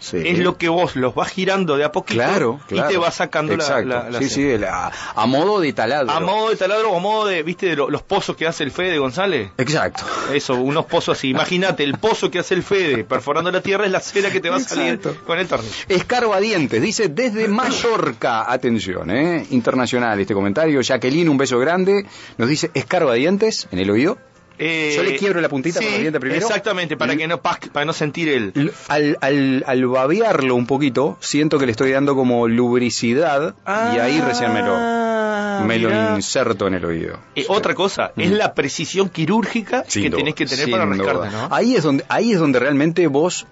Sí. 0.00 0.18
es 0.24 0.38
lo 0.38 0.56
que 0.56 0.68
vos 0.68 0.94
los 0.96 1.14
vas 1.14 1.30
girando 1.30 1.76
de 1.76 1.84
a 1.84 1.90
poquito 1.92 2.20
Claro, 2.20 2.60
claro. 2.68 2.88
y 2.88 2.92
te 2.92 2.98
vas 2.98 3.14
sacando 3.16 3.56
la, 3.56 3.64
Exacto. 3.64 3.88
la, 3.88 4.10
la 4.10 4.18
Sí, 4.20 4.28
sí, 4.28 4.58
la- 4.58 4.92
a 5.14 5.26
modo 5.26 5.60
de 5.60 5.72
taladro. 5.72 6.10
A 6.12 6.20
modo 6.20 6.50
de 6.50 6.56
taladro 6.56 6.90
o 6.92 6.96
a 6.96 7.00
modo 7.00 7.26
de, 7.26 7.42
¿viste, 7.42 7.66
de 7.66 7.76
lo- 7.76 7.90
los 7.90 8.02
pozos 8.02 8.36
que 8.36 8.46
hace 8.46 8.62
el 8.64 8.70
Fede 8.70 8.98
González? 8.98 9.50
Exacto. 9.58 10.04
Eso, 10.32 10.54
unos 10.54 10.86
pozos 10.86 11.18
así. 11.18 11.30
Imagínate, 11.30 11.82
el 11.84 11.98
pozo 11.98 12.30
que 12.30 12.38
hace 12.38 12.54
el 12.54 12.62
Fede 12.62 13.04
perforando 13.04 13.50
la 13.50 13.60
tierra 13.60 13.86
es 13.86 13.90
la 13.92 14.00
cera 14.00 14.30
que 14.30 14.40
te 14.40 14.50
va 14.50 14.56
a 14.56 14.60
salir 14.60 14.94
Exacto. 14.94 15.24
con 15.26 15.38
el 15.38 15.48
tornillo. 15.48 15.74
Escarbadientes, 15.88 16.80
dice 16.80 17.08
desde 17.08 17.48
Mallorca. 17.48 18.50
Atención, 18.50 19.10
¿eh? 19.10 19.46
Internacional 19.50 20.18
este 20.20 20.34
comentario. 20.34 20.80
Jacqueline, 20.80 21.28
un 21.28 21.36
beso 21.38 21.58
grande. 21.58 22.06
Nos 22.36 22.48
dice 22.48 22.70
escarbadientes 22.74 23.68
en 23.72 23.78
el 23.78 23.90
oído. 23.90 24.18
Eh, 24.58 24.92
Yo 24.96 25.02
le 25.02 25.16
quiebro 25.16 25.40
la 25.40 25.48
puntita 25.48 25.78
sí, 25.78 25.84
con 25.86 25.94
el 25.94 26.00
diente 26.00 26.20
primero. 26.20 26.40
Exactamente, 26.46 26.96
para 26.96 27.16
que 27.16 27.26
no 27.28 27.40
para 27.40 27.84
no 27.86 27.92
sentir 27.92 28.28
el. 28.28 28.72
Al, 28.88 29.16
al, 29.20 29.64
al 29.66 29.86
babearlo 29.86 30.54
un 30.56 30.66
poquito, 30.66 31.16
siento 31.20 31.58
que 31.58 31.66
le 31.66 31.72
estoy 31.72 31.92
dando 31.92 32.14
como 32.16 32.48
lubricidad 32.48 33.54
y 33.66 33.98
ahí 33.98 34.20
recién 34.20 34.52
me 34.52 34.60
lo, 34.62 34.74
Ah, 34.76 35.62
me 35.66 35.78
lo 35.78 35.88
mirá. 35.88 36.14
inserto 36.16 36.66
en 36.66 36.74
el 36.74 36.84
oído. 36.84 37.18
Eh, 37.34 37.44
Otra 37.48 37.74
cosa, 37.74 38.12
es 38.16 38.30
Mm. 38.30 38.34
la 38.34 38.54
precisión 38.54 39.08
quirúrgica 39.08 39.84
Sin 39.86 40.02
que 40.04 40.10
duda, 40.10 40.18
tenés 40.18 40.34
que 40.34 40.46
tener 40.46 40.70
para 40.70 40.86
rascarte, 40.86 41.30
¿no? 41.30 41.48
Ahí 41.50 41.74
es 41.76 41.82
donde, 41.82 42.04
ahí 42.08 42.32
es 42.32 42.38
donde 42.38 42.58
realmente 42.58 43.06
vos 43.06 43.46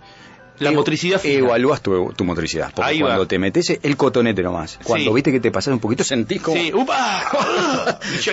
La 0.58 0.72
motricidad 0.72 1.20
fina. 1.20 1.34
evalúas 1.34 1.82
tu, 1.82 2.12
tu 2.12 2.24
motricidad. 2.24 2.72
Porque 2.74 2.90
Ahí 2.90 3.00
va. 3.02 3.08
cuando 3.08 3.26
te 3.26 3.38
metes 3.38 3.78
el 3.82 3.96
cotonete 3.96 4.42
nomás, 4.42 4.78
cuando 4.84 5.10
Sí. 5.10 5.14
viste 5.14 5.32
que 5.32 5.40
te 5.40 5.50
pasas 5.50 5.72
un 5.74 5.80
poquito, 5.80 6.02
sentís 6.04 6.40
como... 6.40 6.56
Sí, 6.56 6.72
¡upa! 6.72 7.98
y 8.18 8.22
yo 8.22 8.32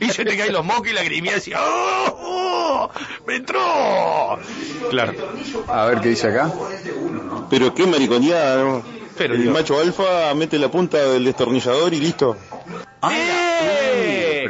y 0.00 0.10
se 0.10 0.24
te 0.24 0.36
caen 0.36 0.52
los 0.52 0.64
mocos 0.64 0.88
y 0.88 0.92
lagrimeas 0.92 1.46
y 1.48 1.52
¡oh! 1.54 1.58
oh, 1.58 2.90
¡Me 3.26 3.36
entró! 3.36 4.38
Claro. 4.90 5.12
A 5.68 5.86
ver 5.86 6.00
qué 6.00 6.08
dice 6.10 6.28
acá. 6.28 6.52
Pero 7.50 7.74
qué 7.74 7.86
mariconeada, 7.86 8.56
¿no? 8.62 8.82
Pero, 9.16 9.34
el 9.34 9.50
macho 9.50 9.78
alfa 9.78 10.34
mete 10.34 10.58
la 10.58 10.70
punta 10.70 10.98
del 10.98 11.24
destornillador 11.24 11.92
y 11.94 12.00
listo. 12.00 12.36
¡Eh! 13.10 13.41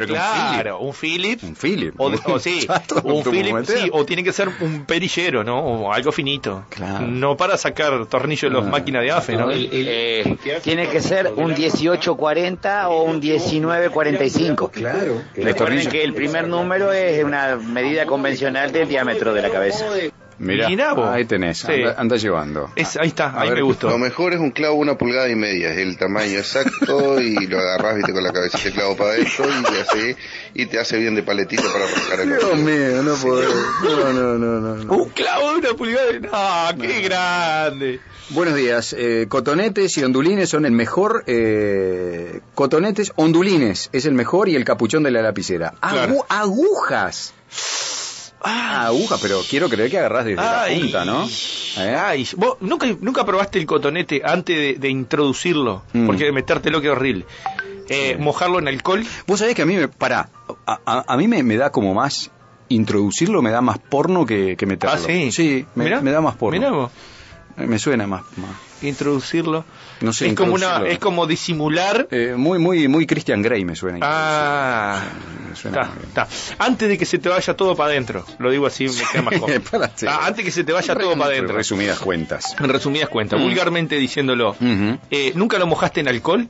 Pero 0.07 0.13
claro, 0.15 0.79
un 0.79 0.93
Philip. 0.93 1.43
Un 1.43 1.55
Philip. 1.55 1.93
O, 1.99 2.11
o 2.25 2.39
sí, 2.39 2.67
un 3.03 3.23
tu 3.23 3.31
Philip, 3.31 3.49
momentera. 3.51 3.81
sí, 3.81 3.89
o 3.91 4.05
tiene 4.05 4.23
que 4.23 4.31
ser 4.33 4.49
un 4.61 4.85
perillero, 4.85 5.43
¿no? 5.43 5.59
O 5.59 5.91
algo 5.93 6.11
finito. 6.11 6.65
Claro. 6.69 7.07
No 7.07 7.35
para 7.37 7.57
sacar 7.57 8.05
tornillos 8.07 8.51
de 8.51 8.57
las 8.57 8.67
Ah. 8.67 8.71
máquinas 8.71 9.01
de 9.03 9.11
AFE, 9.11 9.35
¿no? 9.35 9.49
Eh, 9.51 10.37
tiene 10.63 10.87
que 10.87 11.01
ser 11.01 11.31
un 11.35 11.53
1840 11.53 12.89
o 12.89 13.03
un 13.03 13.19
1945. 13.19 14.69
Claro. 14.69 15.21
Recuerden 15.35 15.87
que 15.89 16.03
el 16.03 16.13
primer 16.13 16.47
número 16.47 16.91
es 16.91 17.23
una 17.23 17.55
medida 17.55 18.05
convencional 18.05 18.71
del 18.71 18.87
diámetro 18.87 19.33
de 19.33 19.41
la 19.41 19.49
cabeza. 19.49 19.85
Mirá, 20.43 20.67
Mirá 20.69 20.93
vos. 20.93 21.07
ahí 21.09 21.25
tenés, 21.25 21.59
Sí. 21.59 21.71
anda, 21.71 21.95
anda 21.97 22.15
llevando. 22.17 22.71
Es- 22.75 22.97
ahí 22.97 23.07
está, 23.07 23.29
A 23.29 23.41
ahí 23.41 23.49
ver, 23.49 23.57
me 23.59 23.63
gustó. 23.63 23.89
Lo 23.89 23.97
mejor 23.97 24.33
es 24.33 24.39
un 24.39 24.51
clavo 24.51 24.75
una 24.75 24.97
pulgada 24.97 25.29
y 25.29 25.35
media, 25.35 25.71
es 25.71 25.77
el 25.77 25.97
tamaño 25.97 26.37
exacto 26.39 27.19
y 27.21 27.47
lo 27.47 27.59
agarrás 27.59 27.95
viste 27.95 28.11
con 28.13 28.23
la 28.23 28.31
cabecita 28.33 28.63
de 28.65 28.71
clavo 28.71 28.95
para 28.97 29.11
adentro 29.11 29.45
y 29.49 29.63
te 29.63 29.81
hace 29.81 30.17
y 30.53 30.65
te 30.67 30.79
hace 30.79 30.97
bien 30.97 31.15
de 31.15 31.23
paletito 31.23 31.63
para 31.71 31.85
rascar 31.85 32.19
el 32.19 32.29
Dios 32.29 32.57
mío, 32.57 33.03
no 33.03 33.15
puedo. 33.15 33.49
No, 33.83 34.13
no, 34.13 34.37
no, 34.37 34.59
no. 34.59 34.75
no. 34.83 34.93
Un 34.93 35.09
clavo 35.09 35.51
de 35.53 35.57
una 35.59 35.73
pulgada. 35.75 36.11
de- 36.11 36.19
¡No, 36.19 36.81
qué 36.81 37.01
grande! 37.01 37.99
Buenos 38.29 38.55
días. 38.55 38.95
Eh, 38.97 39.25
cotonetes 39.29 39.97
y 39.97 40.03
ondulines 40.03 40.49
son 40.49 40.65
el 40.65 40.71
mejor. 40.71 41.23
Eh, 41.27 42.39
cotonetes, 42.55 43.11
ondulines 43.15 43.89
es 43.91 44.05
el 44.05 44.13
mejor 44.13 44.49
y 44.49 44.55
el 44.55 44.63
capuchón 44.65 45.03
de 45.03 45.11
la 45.11 45.21
lapicera. 45.21 45.73
Claro. 45.81 46.13
Agu- 46.15 46.25
agujas. 46.29 47.33
Ah, 48.43 48.87
agujas, 48.87 49.19
pero 49.21 49.39
quiero 49.49 49.69
creer 49.69 49.89
que 49.89 49.97
agarrás 49.99 50.25
desde 50.25 50.41
Ay. 50.41 50.75
la 50.75 50.81
punta, 50.81 51.05
¿no? 51.05 51.25
¿Eh? 51.77 51.95
Ay, 51.97 52.27
¿vos 52.35 52.57
nunca, 52.59 52.85
nunca 52.99 53.25
probaste 53.25 53.57
el 53.57 53.65
cotonete 53.65 54.21
antes 54.23 54.57
de, 54.57 54.73
de 54.75 54.89
introducirlo? 54.89 55.83
Mm. 55.93 56.05
Porque 56.05 56.31
metértelo 56.31 56.81
que 56.81 56.89
horrible. 56.89 57.25
Eh, 57.89 58.17
Mojarlo 58.19 58.59
en 58.59 58.67
alcohol. 58.67 59.05
Vos 59.27 59.39
sabés 59.39 59.55
que 59.55 59.61
a 59.61 59.65
mí 59.65 59.75
me. 59.75 59.87
Pará. 59.87 60.29
A, 60.65 60.79
a- 60.85 61.03
a 61.07 61.17
mí 61.17 61.27
me, 61.27 61.41
me 61.43 61.57
da 61.57 61.69
como 61.71 61.93
más. 61.93 62.31
Introducirlo 62.69 63.41
me 63.41 63.51
da 63.51 63.61
más 63.61 63.77
porno 63.77 64.25
que, 64.25 64.55
que 64.57 64.65
meterlo. 64.65 64.95
Ah, 64.95 64.99
sí. 65.05 65.31
Sí, 65.31 65.65
me, 65.75 66.01
me 66.01 66.11
da 66.11 66.21
más 66.21 66.35
porno. 66.35 66.57
mirá 66.59 66.71
vos. 66.71 66.91
Me 67.55 67.77
suena 67.79 68.07
más. 68.07 68.23
más. 68.37 68.51
Introducirlo. 68.81 69.63
No 70.01 70.11
sé, 70.11 70.27
es 70.27 70.33
como 70.33 70.53
una, 70.55 70.85
es 70.87 70.97
como 70.99 71.25
disimular. 71.27 72.07
Eh, 72.11 72.33
muy, 72.35 72.59
muy, 72.59 72.87
muy 72.87 73.05
Christian 73.05 73.41
Grey 73.41 73.63
me 73.63 73.75
suena. 73.75 73.99
Ah. 74.01 75.01
Me 75.49 75.55
suena 75.55 75.83
bien. 75.83 76.07
está. 76.07 76.27
Antes 76.59 76.89
de 76.89 76.97
que 76.97 77.05
se 77.05 77.19
te 77.19 77.29
vaya 77.29 77.55
todo 77.55 77.75
para 77.75 77.91
adentro, 77.91 78.25
lo 78.39 78.49
digo 78.51 78.65
así, 78.65 78.87
me 78.87 79.01
queda 79.11 79.21
mejor. 79.21 79.61
Párate. 79.71 80.07
Ah, 80.09 80.21
antes 80.25 80.43
que 80.43 80.51
se 80.51 80.63
te 80.63 80.73
vaya 80.73 80.95
todo 80.95 81.11
para 81.17 81.25
adentro. 81.31 81.55
Resumidas 81.55 81.99
cuentas. 81.99 82.55
En 82.59 82.69
resumidas 82.69 83.07
cuentas, 83.09 83.39
Mm. 83.39 83.43
vulgarmente 83.43 83.95
diciéndolo, 83.97 84.55
eh, 85.11 85.31
¿nunca 85.35 85.57
lo 85.59 85.67
mojaste 85.67 86.01
en 86.01 86.07
alcohol? 86.09 86.47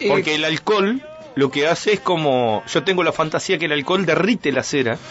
Eh, 0.00 0.08
Porque 0.08 0.34
el 0.36 0.44
alcohol 0.44 1.02
lo 1.34 1.50
que 1.50 1.66
hace 1.66 1.92
es 1.94 2.00
como. 2.00 2.62
Yo 2.72 2.82
tengo 2.84 3.02
la 3.02 3.12
fantasía 3.12 3.58
que 3.58 3.66
el 3.66 3.72
alcohol 3.72 4.06
derrite 4.06 4.52
la 4.52 4.62
cera. 4.62 4.96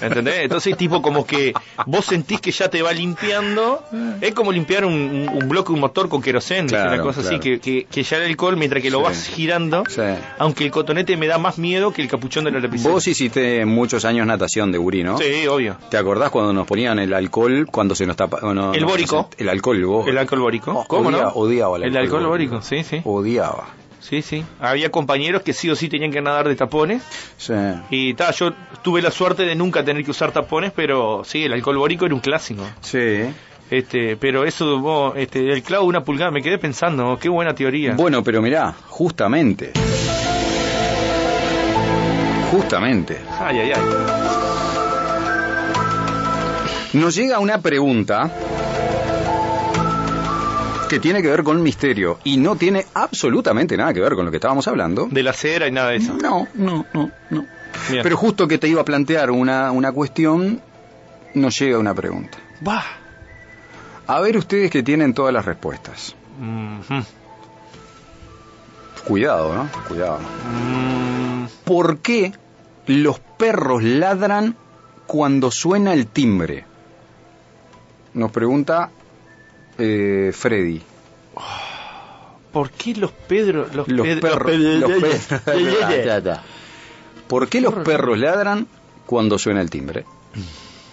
¿Entendés? 0.00 0.40
Entonces, 0.40 0.76
tipo, 0.76 1.02
como 1.02 1.26
que 1.26 1.52
vos 1.86 2.04
sentís 2.04 2.40
que 2.40 2.50
ya 2.50 2.68
te 2.68 2.82
va 2.82 2.92
limpiando. 2.92 3.82
Es 4.20 4.34
como 4.34 4.52
limpiar 4.52 4.84
un, 4.84 4.92
un- 4.94 5.28
un 5.42 5.48
bloque, 5.48 5.72
un 5.72 5.80
motor 5.80 6.08
con 6.08 6.22
queroseno, 6.22 6.68
Claro, 6.68 6.94
una 6.94 7.02
cosa 7.02 7.20
claro. 7.20 7.36
así, 7.36 7.40
que, 7.42 7.60
que, 7.60 7.84
que 7.84 8.02
ya 8.02 8.16
el 8.18 8.24
alcohol, 8.24 8.56
mientras 8.56 8.82
que 8.82 8.90
lo 8.90 8.98
Sí. 8.98 9.04
vas 9.04 9.26
girando, 9.28 9.84
Sí. 9.88 10.02
aunque 10.38 10.64
el 10.64 10.70
cotonete 10.70 11.16
me 11.16 11.26
da 11.26 11.38
más 11.38 11.58
miedo 11.58 11.92
que 11.92 12.02
el 12.02 12.08
capuchón 12.08 12.44
de 12.44 12.50
la 12.52 12.60
lapicera. 12.60 12.92
Vos 12.92 13.06
hiciste 13.06 13.64
muchos 13.64 14.04
años 14.04 14.26
natación 14.26 14.72
de 14.72 14.78
Uri, 14.78 15.02
¿no? 15.02 15.18
Sí, 15.18 15.46
obvio. 15.46 15.76
¿Te 15.90 15.96
acordás 15.96 16.30
cuando 16.30 16.52
nos 16.52 16.66
ponían 16.66 16.98
el 16.98 17.12
alcohol 17.14 17.66
cuando 17.70 17.94
se 17.94 18.06
nos 18.06 18.16
tapa? 18.16 18.40
no, 18.42 18.72
El 18.74 18.84
bórico. 18.84 19.28
El 19.38 19.48
alcohol, 19.48 19.84
vos. 19.84 20.08
El 20.08 20.18
alcohol 20.18 20.40
bórico. 20.40 20.72
Oh, 20.72 20.84
¿Cómo 20.86 21.10
odia- 21.10 21.22
no? 21.22 21.28
Odiaba 21.30 21.76
el 21.76 21.82
alcohol. 21.84 21.96
El 21.96 22.04
alcohol 22.04 22.26
bórico, 22.26 22.62
sí, 22.62 22.82
sí. 22.84 23.00
Odiaba. 23.04 23.68
Sí, 24.08 24.22
sí. 24.22 24.44
Había 24.60 24.90
compañeros 24.92 25.42
que 25.42 25.52
sí 25.52 25.68
o 25.68 25.74
sí 25.74 25.88
tenían 25.88 26.12
que 26.12 26.20
nadar 26.20 26.46
de 26.46 26.54
tapones. 26.54 27.02
Sí. 27.38 27.54
Y 27.90 28.14
ta, 28.14 28.30
yo 28.30 28.52
tuve 28.82 29.02
la 29.02 29.10
suerte 29.10 29.42
de 29.42 29.56
nunca 29.56 29.84
tener 29.84 30.04
que 30.04 30.12
usar 30.12 30.30
tapones, 30.30 30.70
pero 30.74 31.22
sí, 31.24 31.42
el 31.44 31.52
alcohol 31.52 31.78
bórico 31.78 32.06
era 32.06 32.14
un 32.14 32.20
clásico. 32.20 32.62
Sí. 32.82 33.24
Este, 33.68 34.16
pero 34.16 34.44
eso, 34.44 34.78
vos, 34.78 35.14
este, 35.16 35.52
el 35.52 35.60
clavo 35.64 35.84
de 35.84 35.88
una 35.88 36.04
pulgada, 36.04 36.30
me 36.30 36.40
quedé 36.40 36.56
pensando, 36.56 37.18
qué 37.20 37.28
buena 37.28 37.52
teoría. 37.52 37.94
Bueno, 37.94 38.22
pero 38.22 38.40
mirá, 38.40 38.72
justamente. 38.86 39.72
Justamente. 42.52 43.18
Ay, 43.40 43.58
ay, 43.58 43.72
ay. 43.74 43.82
Nos 46.92 47.16
llega 47.16 47.40
una 47.40 47.60
pregunta 47.60 48.30
que 50.88 51.00
tiene 51.00 51.22
que 51.22 51.28
ver 51.28 51.42
con 51.42 51.62
misterio 51.62 52.18
y 52.24 52.36
no 52.36 52.56
tiene 52.56 52.86
absolutamente 52.94 53.76
nada 53.76 53.92
que 53.92 54.00
ver 54.00 54.14
con 54.14 54.24
lo 54.24 54.30
que 54.30 54.36
estábamos 54.36 54.66
hablando. 54.68 55.08
De 55.10 55.22
la 55.22 55.32
cera 55.32 55.66
y 55.66 55.72
nada 55.72 55.90
de 55.90 55.96
eso. 55.96 56.14
No, 56.14 56.46
no, 56.54 56.86
no, 56.92 57.10
no. 57.30 57.46
Bien. 57.90 58.02
Pero 58.02 58.16
justo 58.16 58.46
que 58.48 58.58
te 58.58 58.68
iba 58.68 58.80
a 58.80 58.84
plantear 58.84 59.30
una, 59.30 59.70
una 59.72 59.92
cuestión, 59.92 60.60
nos 61.34 61.58
llega 61.58 61.78
una 61.78 61.94
pregunta. 61.94 62.38
Va. 62.66 62.84
A 64.06 64.20
ver 64.20 64.36
ustedes 64.36 64.70
que 64.70 64.82
tienen 64.82 65.12
todas 65.14 65.32
las 65.32 65.44
respuestas. 65.44 66.14
Cuidado, 69.04 69.54
¿no? 69.54 69.68
Cuidado. 69.88 70.18
Mm, 70.18 71.46
¿Por 71.64 71.98
qué 71.98 72.32
los 72.86 73.18
perros 73.18 73.82
ladran 73.82 74.56
cuando 75.06 75.50
suena 75.50 75.92
el 75.92 76.06
timbre? 76.06 76.64
Nos 78.14 78.30
pregunta 78.30 78.90
eh, 79.78 80.30
Freddy. 80.34 80.80
¿Por 82.52 82.70
qué 82.70 82.94
los 82.94 83.12
Pedro, 83.12 83.66
los, 83.74 83.86
Los 83.88 84.06
perros. 84.18 84.54
los 84.56 84.90
perros- 84.90 86.40
¿Por 87.28 87.48
qué 87.48 87.60
los 87.60 87.74
perros 87.74 88.18
ladran 88.18 88.66
cuando 89.04 89.38
suena 89.38 89.60
el 89.60 89.68
timbre? 89.68 90.04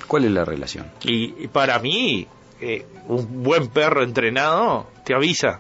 ¿Cuál 0.08 0.26
es 0.26 0.32
la 0.32 0.44
relación? 0.46 0.88
Y, 1.04 1.44
y 1.44 1.48
para 1.48 1.80
mí, 1.80 2.28
eh, 2.60 2.86
un 3.08 3.44
buen 3.44 3.68
perro 3.68 4.04
entrenado 4.04 4.88
te 5.06 5.14
avisa. 5.14 5.60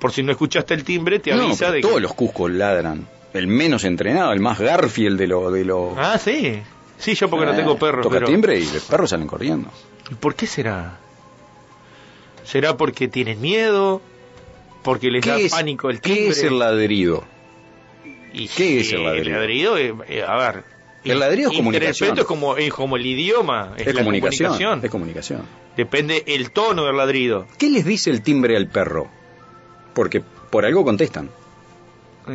Por 0.00 0.12
si 0.12 0.22
no 0.24 0.32
escuchaste 0.32 0.74
el 0.74 0.82
timbre, 0.82 1.20
te 1.20 1.32
No, 1.32 1.44
avisa 1.44 1.66
pero 1.66 1.72
de 1.74 1.80
todos 1.82 1.94
que... 1.96 2.00
los 2.00 2.14
cuscos 2.14 2.50
ladran. 2.50 3.06
El 3.32 3.46
menos 3.46 3.84
entrenado, 3.84 4.32
el 4.32 4.40
más 4.40 4.58
Garfield 4.58 5.18
de 5.18 5.26
los... 5.28 5.52
De 5.52 5.64
lo... 5.64 5.94
Ah, 5.96 6.18
sí. 6.18 6.60
Sí, 6.98 7.14
yo 7.14 7.30
porque 7.30 7.46
no 7.46 7.54
tengo 7.54 7.78
perro. 7.78 8.02
Toca 8.02 8.16
pero... 8.16 8.26
timbre 8.26 8.58
y 8.58 8.64
los 8.64 8.82
perros 8.84 9.10
salen 9.10 9.26
corriendo. 9.26 9.70
¿Y 10.10 10.14
¿Por 10.14 10.34
qué 10.34 10.46
será? 10.46 10.98
¿Será 12.44 12.76
porque 12.76 13.08
tienen 13.08 13.40
miedo? 13.40 14.00
¿Porque 14.82 15.10
les 15.10 15.24
da 15.24 15.36
¿Qué 15.36 15.46
es, 15.46 15.52
pánico 15.52 15.90
el 15.90 16.00
qué 16.00 16.14
timbre? 16.14 16.30
es 16.30 16.42
el 16.42 16.58
ladrido? 16.58 17.24
Y 18.32 18.48
qué 18.48 18.80
es 18.80 18.92
el 18.92 19.04
ladrido? 19.04 19.26
El 19.26 19.32
ladrido, 19.32 19.78
eh, 19.78 20.24
a 20.26 20.36
ver... 20.36 20.64
El 21.04 21.18
ladrido 21.18 21.50
es 21.50 21.56
comunicación. 21.56 22.16
Es 22.16 22.24
como, 22.24 22.56
es 22.56 22.72
como 22.72 22.96
el 22.96 23.04
idioma, 23.04 23.74
es, 23.76 23.88
Es, 23.88 23.94
la 23.94 24.00
comunicación, 24.02 24.50
comunicación. 24.50 24.84
Es 24.84 24.90
comunicación. 24.90 25.42
Depende 25.76 26.22
el 26.28 26.52
tono 26.52 26.84
del 26.84 26.96
ladrido. 26.96 27.48
¿Qué 27.58 27.68
les 27.70 27.84
dice 27.84 28.10
el 28.10 28.22
timbre 28.22 28.56
al 28.56 28.68
perro? 28.68 29.08
Porque 29.94 30.20
por 30.20 30.64
algo 30.64 30.84
contestan. 30.84 31.28
Eh, 32.28 32.32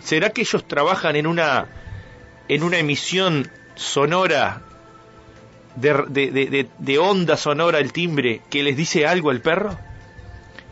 ¿Será 0.00 0.30
que 0.30 0.40
ellos 0.40 0.66
trabajan 0.66 1.14
en 1.14 1.28
una 1.28 1.68
en 2.48 2.64
una 2.64 2.78
emisión 2.78 3.48
sonora 3.76 4.62
de, 5.76 5.92
de, 6.08 6.30
de- 6.30 6.46
de- 6.46 6.68
de 6.78 6.98
onda 6.98 7.36
sonora 7.36 7.78
el 7.78 7.92
timbre 7.92 8.40
que 8.50 8.62
les 8.62 8.76
dice 8.76 9.06
algo 9.06 9.30
al 9.30 9.40
perro? 9.40 9.78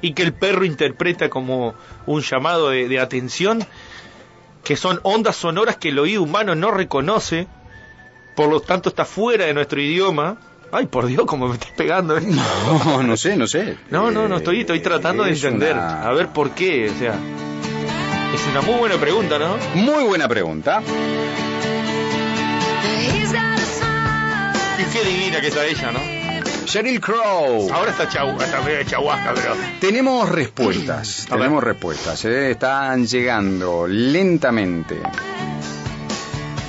Y 0.02 0.14
que 0.14 0.22
el 0.22 0.32
perro 0.32 0.64
interpreta 0.64 1.28
como 1.28 1.74
un 2.06 2.22
llamado 2.22 2.70
de, 2.70 2.88
de 2.88 2.98
atención, 3.00 3.64
que 4.64 4.76
son 4.76 4.98
ondas 5.02 5.36
sonoras 5.36 5.76
que 5.76 5.90
el 5.90 5.98
oído 5.98 6.22
humano 6.22 6.54
no 6.54 6.70
reconoce, 6.70 7.46
por 8.34 8.48
lo 8.48 8.60
tanto 8.60 8.88
está 8.88 9.04
fuera 9.04 9.44
de 9.46 9.52
nuestro 9.54 9.80
idioma. 9.80 10.38
Ay, 10.72 10.86
por 10.86 11.06
Dios, 11.06 11.26
como 11.26 11.48
me 11.48 11.54
estás 11.54 11.72
pegando. 11.72 12.16
¿eh? 12.16 12.22
No, 12.24 13.02
no 13.02 13.16
sé, 13.16 13.36
no 13.36 13.46
sé. 13.46 13.76
No, 13.90 14.10
no, 14.10 14.28
no, 14.28 14.36
estoy, 14.38 14.60
estoy 14.60 14.80
tratando 14.80 15.24
de 15.24 15.32
entender. 15.32 15.74
una- 15.74 16.02
A 16.08 16.12
ver 16.12 16.28
por 16.28 16.50
qué, 16.52 16.88
o 16.88 16.98
sea. 16.98 17.14
Es 18.34 18.46
una 18.46 18.60
muy 18.62 18.76
buena 18.78 18.96
pregunta, 18.96 19.38
¿no? 19.38 19.56
Muy 19.74 20.04
buena 20.04 20.28
pregunta. 20.28 20.80
Qué 24.92 25.04
divina 25.04 25.40
que 25.40 25.48
está 25.48 25.64
ella, 25.66 25.92
¿no? 25.92 26.00
Sheryl 26.66 27.00
Crow. 27.00 27.68
Ahora 27.72 27.90
está, 27.90 28.08
chau, 28.08 28.40
está 28.40 28.60
medio 28.62 28.82
chahuasca, 28.84 29.32
pero. 29.34 29.54
Tenemos 29.80 30.28
respuestas. 30.28 31.26
A 31.28 31.32
ver. 31.32 31.38
tenemos 31.40 31.64
respuestas. 31.64 32.24
eh, 32.24 32.52
Están 32.52 33.06
llegando 33.06 33.86
lentamente. 33.86 34.98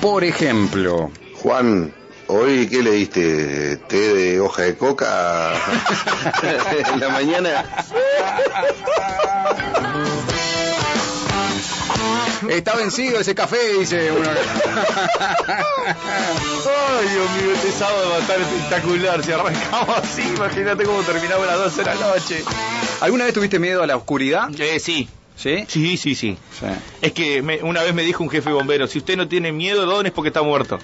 Por 0.00 0.24
ejemplo, 0.24 1.10
Juan, 1.34 1.92
¿hoy 2.28 2.68
qué 2.68 2.82
le 2.82 2.92
diste? 2.92 3.76
¿Té 3.88 4.14
de 4.14 4.40
hoja 4.40 4.62
de 4.62 4.76
coca 4.76 5.52
en 6.92 7.00
la 7.00 7.08
mañana? 7.10 7.64
está 12.50 12.74
vencido 12.76 13.20
ese 13.20 13.34
café, 13.34 13.58
dice 13.78 14.10
uno. 14.12 14.28
Ay, 15.84 17.08
Dios 17.08 17.30
mío, 17.42 17.52
este 17.54 17.72
sábado 17.72 18.10
va 18.10 18.16
a 18.16 18.20
estar 18.20 18.40
espectacular. 18.40 19.22
Si 19.24 19.32
arrancamos 19.32 19.98
así, 19.98 20.22
imagínate 20.22 20.84
cómo 20.84 21.00
terminamos 21.02 21.44
a 21.48 21.50
las 21.52 21.58
12 21.58 21.76
de 21.78 21.84
la 21.84 21.94
noche. 21.94 22.44
¿Alguna 23.00 23.24
vez 23.24 23.34
tuviste 23.34 23.58
miedo 23.58 23.82
a 23.82 23.86
la 23.86 23.96
oscuridad? 23.96 24.48
Eh, 24.60 24.78
sí. 24.80 25.08
¿Sí? 25.36 25.64
Sí, 25.66 25.96
sí, 25.96 26.14
sí. 26.14 26.36
Sí. 26.60 26.66
Es 27.00 27.12
que 27.12 27.42
me- 27.42 27.62
una 27.62 27.82
vez 27.82 27.94
me 27.94 28.02
dijo 28.02 28.22
un 28.22 28.30
jefe 28.30 28.50
bombero, 28.52 28.86
si 28.86 28.98
usted 28.98 29.16
no 29.16 29.26
tiene 29.28 29.50
miedo, 29.50 29.86
Don, 29.86 30.06
es 30.06 30.12
porque 30.12 30.28
está 30.28 30.42
muerto. 30.42 30.78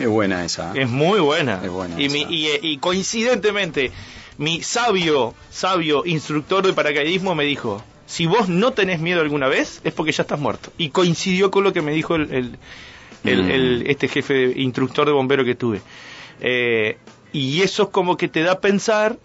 Es 0.00 0.08
buena 0.08 0.44
esa. 0.44 0.72
Es 0.74 0.88
muy 0.88 1.20
buena. 1.20 1.60
Es 1.62 1.70
buena 1.70 2.00
y, 2.00 2.08
mi- 2.08 2.22
esa. 2.22 2.30
y, 2.32 2.46
eh, 2.48 2.60
y 2.62 2.78
coincidentemente, 2.78 3.92
mi 4.38 4.62
sabio, 4.62 5.34
sabio 5.50 6.04
instructor 6.06 6.66
de 6.66 6.72
paracaidismo 6.72 7.34
me 7.34 7.44
dijo, 7.44 7.82
si 8.08 8.24
vos 8.26 8.48
no 8.48 8.72
tenés 8.72 9.00
miedo 9.00 9.20
alguna 9.20 9.48
vez, 9.48 9.80
es 9.84 9.92
porque 9.92 10.12
ya 10.12 10.22
estás 10.22 10.40
muerto. 10.40 10.72
Y 10.78 10.88
coincidió 10.88 11.50
con 11.50 11.62
lo 11.62 11.72
que 11.74 11.82
me 11.82 11.92
dijo 11.92 12.14
el, 12.16 12.32
el- 12.32 12.58
el- 13.24 13.42
Mm. 13.44 13.50
el- 13.50 13.84
este 13.86 14.08
jefe 14.08 14.32
de- 14.34 14.60
instructor 14.62 15.06
de 15.06 15.12
bombero 15.12 15.44
que 15.44 15.54
tuve. 15.54 15.82
Eh, 16.40 16.96
y 17.32 17.60
eso 17.60 17.82
es 17.84 17.88
como 17.90 18.16
que 18.16 18.28
te 18.28 18.42
da 18.42 18.52
a 18.52 18.60
pensar, 18.60 19.18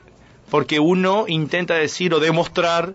porque 0.51 0.79
uno 0.79 1.25
intenta 1.29 1.75
decir 1.75 2.13
o 2.13 2.19
demostrar, 2.19 2.93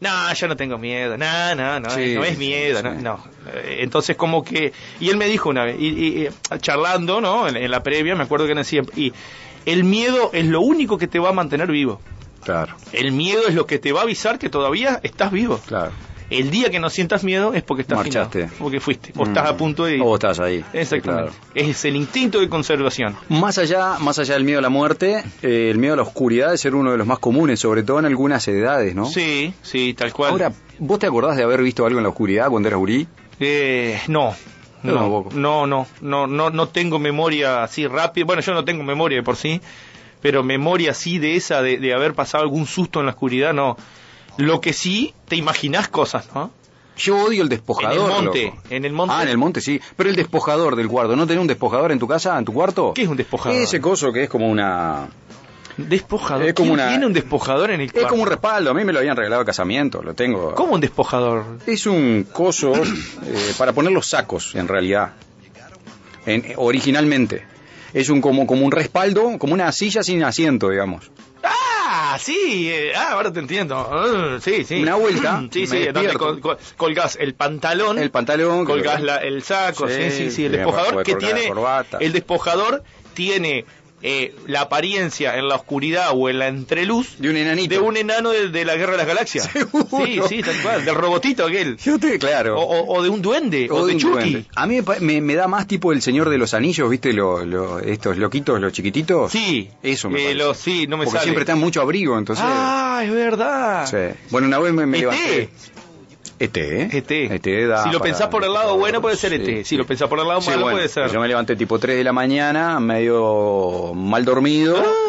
no, 0.00 0.32
ya 0.34 0.48
no 0.48 0.56
tengo 0.56 0.76
miedo, 0.78 1.16
no, 1.16 1.54
no, 1.54 1.78
no, 1.80 1.90
Sí, 1.90 2.14
no 2.16 2.24
es 2.24 2.36
miedo, 2.36 2.78
sí. 2.80 2.84
no, 2.84 2.94
no. 2.94 3.24
Entonces 3.64 4.16
como 4.16 4.42
que, 4.44 4.72
y 5.00 5.08
él 5.08 5.16
me 5.16 5.26
dijo 5.26 5.48
una 5.50 5.64
vez, 5.64 5.76
y, 5.78 5.86
y- 5.86 6.26
y, 6.26 6.58
charlando, 6.58 7.20
¿no? 7.20 7.46
En, 7.48 7.56
en 7.56 7.70
la 7.70 7.82
previa, 7.84 8.16
me 8.16 8.24
acuerdo 8.24 8.46
que 8.48 8.54
decía, 8.54 8.82
y 8.96 9.12
el 9.66 9.84
miedo 9.84 10.30
es 10.32 10.46
lo 10.46 10.60
único 10.62 10.98
que 10.98 11.06
te 11.06 11.18
va 11.20 11.28
a 11.28 11.32
mantener 11.32 11.70
vivo. 11.70 12.00
Claro, 12.52 12.74
El 12.92 13.12
miedo 13.12 13.42
es 13.46 13.54
lo 13.54 13.66
que 13.66 13.78
te 13.78 13.92
va 13.92 14.00
a 14.00 14.02
avisar 14.04 14.38
que 14.38 14.48
todavía 14.48 15.00
estás 15.02 15.30
vivo. 15.32 15.60
claro. 15.66 15.92
El 16.30 16.50
día 16.50 16.68
que 16.70 16.78
no 16.78 16.90
sientas 16.90 17.24
miedo 17.24 17.54
es 17.54 17.62
porque 17.62 17.80
estás 17.80 17.96
Marchaste. 17.96 18.40
finado, 18.48 18.56
porque 18.58 18.80
fuiste, 18.80 19.12
o 19.16 19.24
Mm. 19.24 19.28
estás 19.28 19.46
a 19.48 19.56
punto 19.56 19.86
de 19.86 19.96
ir. 19.96 20.02
O 20.04 20.14
estás 20.14 20.38
ahí. 20.40 20.62
Exactamente. 20.74 21.30
Claro. 21.32 21.46
Es 21.70 21.86
el 21.86 21.96
instinto 21.96 22.40
de 22.40 22.50
conservación. 22.50 23.16
Más 23.30 23.56
allá, 23.56 23.98
más 23.98 24.18
allá 24.18 24.34
del 24.34 24.44
miedo 24.44 24.58
a 24.58 24.62
la 24.62 24.68
muerte, 24.68 25.24
eh, 25.40 25.68
el 25.70 25.78
miedo 25.78 25.94
a 25.94 25.96
la 25.96 26.02
oscuridad 26.02 26.52
es 26.52 26.60
ser 26.60 26.74
uno 26.74 26.90
de 26.92 26.98
los 26.98 27.06
más 27.06 27.18
comunes, 27.18 27.60
sobre 27.60 27.82
todo 27.82 27.98
en 27.98 28.04
algunas 28.04 28.46
edades, 28.46 28.94
¿no? 28.94 29.06
Sí, 29.06 29.54
sí, 29.62 29.94
tal 29.94 30.12
cual. 30.12 30.32
Ahora, 30.32 30.52
¿vos 30.78 30.98
te 30.98 31.06
acordás 31.06 31.34
de 31.36 31.44
haber 31.44 31.62
visto 31.62 31.86
algo 31.86 31.98
en 31.98 32.02
la 32.02 32.10
oscuridad 32.10 32.50
cuando 32.50 32.68
eras 32.68 32.78
gurí? 32.78 33.08
Eh, 33.40 33.98
no. 34.08 34.34
No, 34.82 35.26
no, 35.34 35.66
no, 35.66 35.86
no, 36.02 36.26
no, 36.28 36.50
no 36.50 36.68
tengo 36.68 36.98
memoria 37.00 37.64
así 37.64 37.86
rápida. 37.88 38.24
Bueno, 38.26 38.42
yo 38.42 38.54
no 38.54 38.64
tengo 38.64 38.84
memoria 38.84 39.16
de 39.18 39.24
por 39.24 39.34
sí, 39.34 39.60
pero 40.20 40.42
memoria 40.42 40.90
así 40.92 41.18
de 41.18 41.36
esa, 41.36 41.62
de, 41.62 41.78
de 41.78 41.94
haber 41.94 42.14
pasado 42.14 42.42
algún 42.44 42.66
susto 42.66 43.00
en 43.00 43.06
la 43.06 43.12
oscuridad, 43.12 43.52
no. 43.54 43.76
Lo 44.36 44.60
que 44.60 44.72
sí, 44.72 45.14
te 45.26 45.36
imaginás 45.36 45.88
cosas, 45.88 46.28
¿no? 46.34 46.50
Yo 46.96 47.16
odio 47.24 47.42
el 47.42 47.48
despojador. 47.48 47.96
En 47.96 48.02
el 48.02 48.08
monte, 48.24 48.44
loco. 48.46 48.62
en 48.70 48.84
el 48.84 48.92
monte. 48.92 49.14
Ah, 49.16 49.22
en 49.22 49.28
el 49.28 49.38
monte 49.38 49.60
sí. 49.60 49.80
Pero 49.96 50.10
el 50.10 50.16
despojador 50.16 50.74
del 50.74 50.88
cuarto, 50.88 51.14
¿no 51.14 51.26
tenés 51.26 51.40
un 51.40 51.46
despojador 51.46 51.92
en 51.92 51.98
tu 52.00 52.08
casa, 52.08 52.36
en 52.38 52.44
tu 52.44 52.52
cuarto? 52.52 52.92
¿Qué 52.94 53.02
es 53.02 53.08
un 53.08 53.16
despojador? 53.16 53.56
Ese 53.60 53.80
coso 53.80 54.12
que 54.12 54.24
es 54.24 54.28
como 54.28 54.48
una... 54.48 55.08
Despojador. 55.76 56.44
Es 56.48 56.54
como 56.54 56.70
¿Quién 56.70 56.80
una- 56.80 56.88
tiene 56.88 57.06
un 57.06 57.12
despojador 57.12 57.70
en 57.70 57.80
el 57.82 57.86
Es 57.86 57.92
cuarto? 57.92 58.08
como 58.08 58.22
un 58.24 58.28
respaldo, 58.28 58.70
a 58.72 58.74
mí 58.74 58.84
me 58.84 58.92
lo 58.92 58.98
habían 58.98 59.16
regalado 59.16 59.42
de 59.42 59.46
casamiento, 59.46 60.02
lo 60.02 60.14
tengo. 60.14 60.52
¿Cómo 60.56 60.74
un 60.74 60.80
despojador? 60.80 61.44
Es 61.68 61.86
un 61.86 62.26
coso 62.32 62.72
eh, 62.74 63.52
para 63.56 63.72
poner 63.72 63.92
los 63.92 64.08
sacos, 64.08 64.56
en 64.56 64.66
realidad. 64.66 65.12
En- 66.26 66.54
originalmente. 66.56 67.46
Es 67.92 68.08
un 68.08 68.20
como, 68.20 68.46
como 68.46 68.64
un 68.66 68.72
respaldo, 68.72 69.38
como 69.38 69.54
una 69.54 69.70
silla 69.72 70.02
sin 70.02 70.22
asiento, 70.22 70.68
digamos. 70.70 71.10
Ah, 71.42 72.18
sí, 72.20 72.68
eh, 72.70 72.92
ah, 72.94 73.12
ahora 73.12 73.32
te 73.32 73.40
entiendo. 73.40 73.76
Ah, 73.76 74.38
sí, 74.42 74.64
sí. 74.64 74.82
Una 74.82 74.94
vuelta, 74.96 75.42
Sí, 75.52 75.66
sí, 75.66 75.86
donde 75.86 76.12
col- 76.14 76.40
col- 76.40 76.58
colgás 76.76 77.16
el 77.20 77.34
pantalón. 77.34 77.98
El 77.98 78.10
pantalón. 78.10 78.64
colgás 78.64 79.02
la- 79.02 79.16
el 79.18 79.42
saco, 79.42 79.88
sí, 79.88 79.94
Sí, 79.94 80.10
sí, 80.10 80.30
sí, 80.30 80.44
el 80.46 80.52
despojador 80.52 81.02
que 81.02 81.14
tiene 81.16 81.50
el 82.00 82.12
despojador 82.12 82.82
tiene 83.14 83.64
eh, 84.02 84.34
la 84.46 84.62
apariencia 84.62 85.36
en 85.38 85.48
la 85.48 85.56
oscuridad 85.56 86.10
o 86.14 86.28
en 86.28 86.38
la 86.38 86.48
entreluz 86.48 87.16
De 87.18 87.30
un 87.30 87.36
enanito. 87.36 87.74
de 87.74 87.80
un 87.80 87.96
enano 87.96 88.30
de, 88.30 88.48
de 88.48 88.64
la 88.64 88.76
Guerra 88.76 88.92
de 88.92 88.98
las 88.98 89.06
Galaxias. 89.06 89.50
Seguro. 89.52 90.06
Sí, 90.06 90.20
sí, 90.28 90.42
tal 90.42 90.54
cual, 90.62 90.84
del 90.84 90.94
robotito 90.94 91.44
aquel. 91.46 91.76
Yo 91.78 91.98
te, 91.98 92.18
claro. 92.18 92.58
O, 92.58 92.62
o- 92.62 92.96
o 92.98 93.02
de 93.02 93.08
un 93.08 93.20
duende, 93.22 93.68
o, 93.70 93.76
O 93.76 93.86
de 93.86 93.96
Chucky. 93.96 94.12
duende. 94.12 94.44
A 94.54 94.66
mí 94.66 94.80
me, 94.82 95.00
me- 95.00 95.20
me 95.20 95.34
da 95.34 95.48
más 95.48 95.66
tipo 95.66 95.92
el 95.92 96.00
Señor 96.02 96.28
de 96.30 96.38
los 96.38 96.54
Anillos, 96.54 96.88
¿viste? 96.90 97.12
Lo, 97.12 97.44
lo- 97.44 97.80
estos 97.80 98.16
loquitos, 98.18 98.60
los 98.60 98.72
chiquititos. 98.72 99.32
Sí, 99.32 99.68
Eso 99.82 100.08
me 100.10 100.30
eh, 100.32 100.38
sí, 100.54 100.86
no 100.86 100.96
me 100.96 101.04
Porque 101.04 101.18
sale. 101.18 101.24
siempre 101.24 101.42
está 101.42 101.52
en 101.54 101.58
mucho 101.58 101.80
abrigo, 101.80 102.16
entonces... 102.18 102.44
Ah, 102.46 103.02
es 103.04 103.10
verdad. 103.12 103.86
sí. 103.86 104.16
Bueno, 104.30 104.46
una 104.46 104.58
vez 104.58 104.72
me, 104.72 104.86
me 104.86 104.98
ET. 104.98 105.02
levanté... 105.02 105.48
ET, 106.38 106.56
¿eh? 106.56 106.88
ET. 106.92 107.10
ET 107.10 107.68
da 107.68 107.82
si 107.84 107.90
lo 107.90 108.00
pensás 108.00 108.28
por 108.28 108.44
el 108.44 108.52
lado 108.52 108.76
bueno 108.78 109.00
puede 109.00 109.16
ser 109.16 109.30
Sí, 109.30 109.36
ET. 109.60 109.64
Si 109.66 109.76
lo 109.76 109.86
pensás 109.86 110.08
por 110.08 110.18
el 110.20 110.28
lado 110.28 110.40
Sí, 110.40 110.50
malo 110.50 110.62
bueno, 110.62 110.76
puede 110.78 110.88
ser. 110.88 111.10
Yo 111.10 111.20
me 111.20 111.28
levanté 111.28 111.56
tipo 111.56 111.78
3 111.78 111.96
de 111.96 112.04
la 112.04 112.12
mañana, 112.12 112.78
medio 112.80 113.92
mal 113.94 114.24
dormido. 114.24 114.76
Ah. 114.78 115.04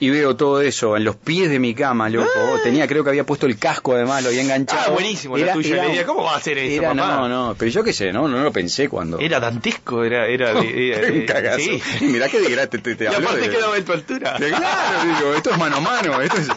y 0.00 0.10
veo 0.10 0.36
todo 0.36 0.60
eso 0.60 0.96
en 0.96 1.04
los 1.04 1.14
pies 1.16 1.48
de 1.48 1.58
mi 1.60 1.72
cama, 1.74 2.08
loco. 2.10 2.28
Tenía, 2.62 2.86
creo 2.86 3.04
que 3.04 3.10
había 3.10 3.24
puesto 3.24 3.46
el 3.46 3.56
casco 3.58 3.94
además, 3.94 4.22
lo 4.22 4.28
había 4.30 4.42
enganchado. 4.42 4.82
Ah, 4.88 4.90
buenísimo 4.90 5.38
la 5.38 5.52
tuya. 5.52 5.84
Diría, 5.84 6.04
¿cómo 6.04 6.24
va 6.24 6.34
a 6.34 6.36
hacer 6.38 6.58
eso, 6.58 6.82
era- 6.82 6.90
papá? 6.94 7.16
No, 7.16 7.28
no, 7.28 7.54
pero 7.56 7.70
yo 7.70 7.82
qué 7.84 7.92
sé, 7.92 8.12
no, 8.12 8.26
no 8.28 8.42
lo 8.42 8.52
pensé 8.52 8.88
cuando. 8.88 9.18
Era 9.20 9.38
dantesco, 9.40 10.02
era... 10.04 10.26
era, 10.26 10.50
era- 10.60 11.12
un 11.12 11.22
cagazo. 11.24 11.58
sí. 11.60 11.80
Y 12.00 12.04
mirá 12.06 12.28
que 12.28 12.40
de 12.40 12.50
gratis 12.50 12.82
te, 12.82 12.96
te 12.96 13.04
Y 13.04 13.06
habló 13.06 13.28
aparte 13.28 13.48
de- 13.48 13.54
quedaba 13.56 13.76
en 13.78 13.84
tu 13.84 13.92
altura. 13.92 14.36
de- 14.38 14.48
Claro, 14.50 15.18
digo, 15.20 15.34
esto 15.34 15.50
es 15.52 15.58
mano 15.58 15.76
a 15.76 15.80
mano, 15.80 16.20
esto 16.20 16.36
es... 16.38 16.48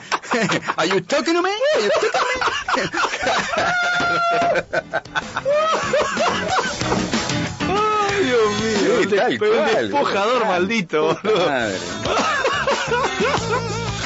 Are 0.77 0.85
you 0.87 1.01
talking 1.01 1.33
to 1.35 1.41
me? 1.41 1.49
Are 1.49 1.81
you 1.81 2.97
Ay, 7.69 8.23
Dios 8.25 8.49
mío. 8.61 9.01
Sí, 9.01 9.15
tal 9.15 9.37
Pero 9.39 9.59
un 9.61 9.65
despojador 9.67 10.45
maldito, 10.45 11.17
boludo. 11.23 11.45
madre. 11.45 11.75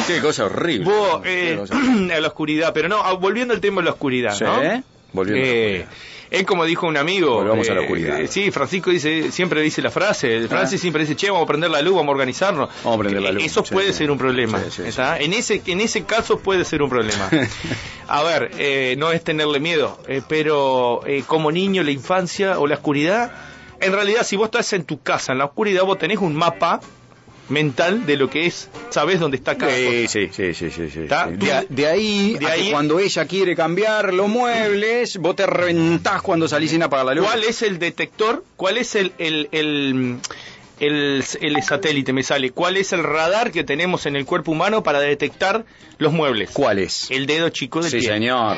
Qué 0.07 0.19
cosa 0.21 0.45
horrible. 0.45 0.91
Qué 1.23 1.53
eh, 1.53 1.57
cosa 1.57 1.75
horrible. 1.75 2.13
a 2.15 2.19
la 2.21 2.27
oscuridad, 2.27 2.73
pero 2.73 2.89
no, 2.89 2.97
ah, 3.03 3.13
volviendo 3.13 3.53
al 3.53 3.61
tema 3.61 3.81
de 3.81 3.85
la 3.85 3.91
oscuridad, 3.91 4.35
Sí, 4.35 4.43
¿no? 4.43 4.61
¿eh? 4.61 4.83
Volviendo 5.13 5.43
a 5.43 5.45
la 5.47 5.51
Eh, 5.53 5.79
oscuridad. 5.83 5.89
Es 6.31 6.45
como 6.45 6.63
dijo 6.63 6.87
un 6.87 6.95
amigo. 6.95 7.35
Volvamos 7.35 7.69
a 7.69 7.73
la 7.73 7.81
eh, 7.81 7.83
oscuridad. 7.83 8.21
eh, 8.21 8.27
sí, 8.27 8.51
Francisco 8.51 8.89
dice, 8.89 9.31
siempre 9.33 9.61
dice 9.61 9.81
la 9.81 9.91
frase. 9.91 10.47
Francis 10.47 10.79
siempre 10.79 11.01
dice, 11.03 11.15
che, 11.17 11.29
vamos 11.29 11.43
a 11.43 11.47
prender 11.47 11.69
la 11.69 11.81
luz, 11.81 11.93
vamos 11.95 12.07
a 12.07 12.11
organizarnos. 12.11 12.69
Vamos 12.85 12.95
a 12.95 12.99
prender 13.01 13.21
la 13.21 13.29
Eh, 13.29 13.33
luz, 13.33 13.43
Eso 13.43 13.63
puede 13.65 13.91
ser 13.91 14.09
un 14.09 14.17
problema. 14.17 14.61
¿está? 14.85 15.19
En, 15.19 15.33
ese, 15.33 15.61
en 15.65 15.81
ese 15.81 16.05
caso 16.05 16.39
puede 16.39 16.63
ser 16.63 16.81
un 16.81 16.89
problema. 16.89 17.29
a 18.07 18.23
ver, 18.23 18.51
eh, 18.57 18.95
no 18.97 19.11
es 19.11 19.21
tenerle 19.25 19.59
miedo, 19.59 19.99
pero 20.29 21.01
como 21.27 21.51
niño, 21.51 21.83
la 21.83 21.91
infancia 21.91 22.59
o 22.59 22.65
la 22.65 22.75
oscuridad, 22.75 23.33
en 23.81 23.91
realidad 23.91 24.23
si 24.23 24.37
vos 24.37 24.45
estás 24.45 24.71
en 24.71 24.85
tu 24.85 25.01
casa, 25.01 25.33
en 25.33 25.39
la 25.39 25.45
oscuridad, 25.45 25.83
vos 25.83 25.97
tenés 25.99 26.19
un 26.19 26.33
mapa 26.33 26.79
mental 27.51 28.05
de 28.05 28.15
lo 28.17 28.29
que 28.29 28.45
es, 28.47 28.69
sabés 28.89 29.19
dónde 29.19 29.37
está 29.37 29.57
cada 29.57 29.75
Sí, 29.75 29.83
cosa. 29.85 30.07
sí, 30.07 30.29
sí, 30.31 30.53
sí, 30.53 30.71
sí, 30.71 30.89
sí. 30.89 30.89
Sí. 30.89 31.35
De, 31.37 31.65
de 31.69 31.87
ahí, 31.87 32.35
de 32.39 32.47
ahí- 32.47 32.71
cuando 32.71 32.99
ella 32.99 33.25
quiere 33.25 33.55
cambiar 33.55 34.13
los 34.13 34.27
muebles, 34.29 35.17
vos 35.17 35.35
te 35.35 35.45
reventás 35.45 36.21
cuando 36.21 36.47
salís 36.47 36.71
sin 36.71 36.81
apagar 36.83 37.05
la 37.05 37.13
luz. 37.15 37.25
¿Cuál 37.27 37.43
es 37.43 37.61
el 37.61 37.77
detector? 37.77 38.43
¿Cuál 38.55 38.77
es 38.77 38.95
el, 38.95 39.11
el, 39.17 39.49
el, 39.51 40.17
el- 40.79 41.23
el 41.41 41.63
satélite? 41.63 42.13
Me 42.13 42.23
sale. 42.23 42.51
¿Cuál 42.51 42.77
es 42.77 42.93
el 42.93 43.03
radar 43.03 43.51
que 43.51 43.63
tenemos 43.63 44.05
en 44.05 44.15
el 44.15 44.25
cuerpo 44.25 44.51
humano 44.53 44.81
para 44.83 44.99
detectar 44.99 45.65
los 45.97 46.13
muebles? 46.13 46.49
¿Cuál 46.53 46.79
es? 46.79 47.11
El 47.11 47.25
dedo 47.25 47.49
chico 47.49 47.81
del 47.81 47.91
Sí, 47.91 47.99
pie. 47.99 48.07
señor. 48.07 48.57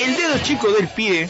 El 0.00 0.16
dedo 0.16 0.38
chico 0.42 0.70
del 0.72 0.88
pie 0.88 1.28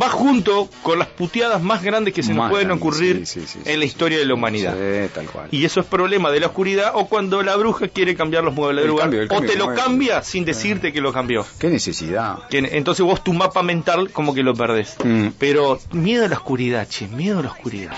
va 0.00 0.08
junto 0.08 0.68
con 0.82 0.98
las 0.98 1.08
puteadas 1.08 1.62
más 1.62 1.82
grandes 1.82 2.14
que 2.14 2.22
se 2.22 2.34
nos 2.34 2.50
pueden 2.50 2.70
ocurrir 2.70 3.26
sí, 3.26 3.40
sí, 3.40 3.46
sí, 3.46 3.58
en 3.64 3.78
la 3.78 3.84
historia 3.86 4.18
de 4.18 4.26
la 4.26 4.34
humanidad. 4.34 4.74
Sí, 4.74 5.10
tal 5.14 5.26
cual. 5.26 5.48
Y 5.50 5.64
eso 5.64 5.80
es 5.80 5.86
problema 5.86 6.30
de 6.30 6.40
la 6.40 6.46
oscuridad 6.48 6.92
o 6.94 7.08
cuando 7.08 7.42
la 7.42 7.56
bruja 7.56 7.88
quiere 7.88 8.14
cambiar 8.14 8.44
los 8.44 8.54
muebles 8.54 8.82
El 8.84 8.88
del 8.88 8.90
lugar 8.90 9.10
cambio, 9.10 9.38
o 9.38 9.42
te 9.42 9.56
lo 9.56 9.74
cambia 9.74 10.22
sin 10.22 10.44
decirte 10.44 10.92
que 10.92 11.00
lo 11.00 11.12
cambió. 11.12 11.46
Qué 11.58 11.68
necesidad. 11.68 12.38
Entonces 12.50 13.04
vos 13.04 13.22
tu 13.22 13.32
mapa 13.32 13.62
mental 13.62 14.10
como 14.10 14.34
que 14.34 14.42
lo 14.42 14.54
perdés. 14.54 14.96
Mm. 15.04 15.28
Pero 15.38 15.78
miedo 15.92 16.24
a 16.24 16.28
la 16.28 16.36
oscuridad, 16.36 16.88
che, 16.88 17.08
miedo 17.08 17.40
a 17.40 17.42
la 17.42 17.50
oscuridad. 17.50 17.92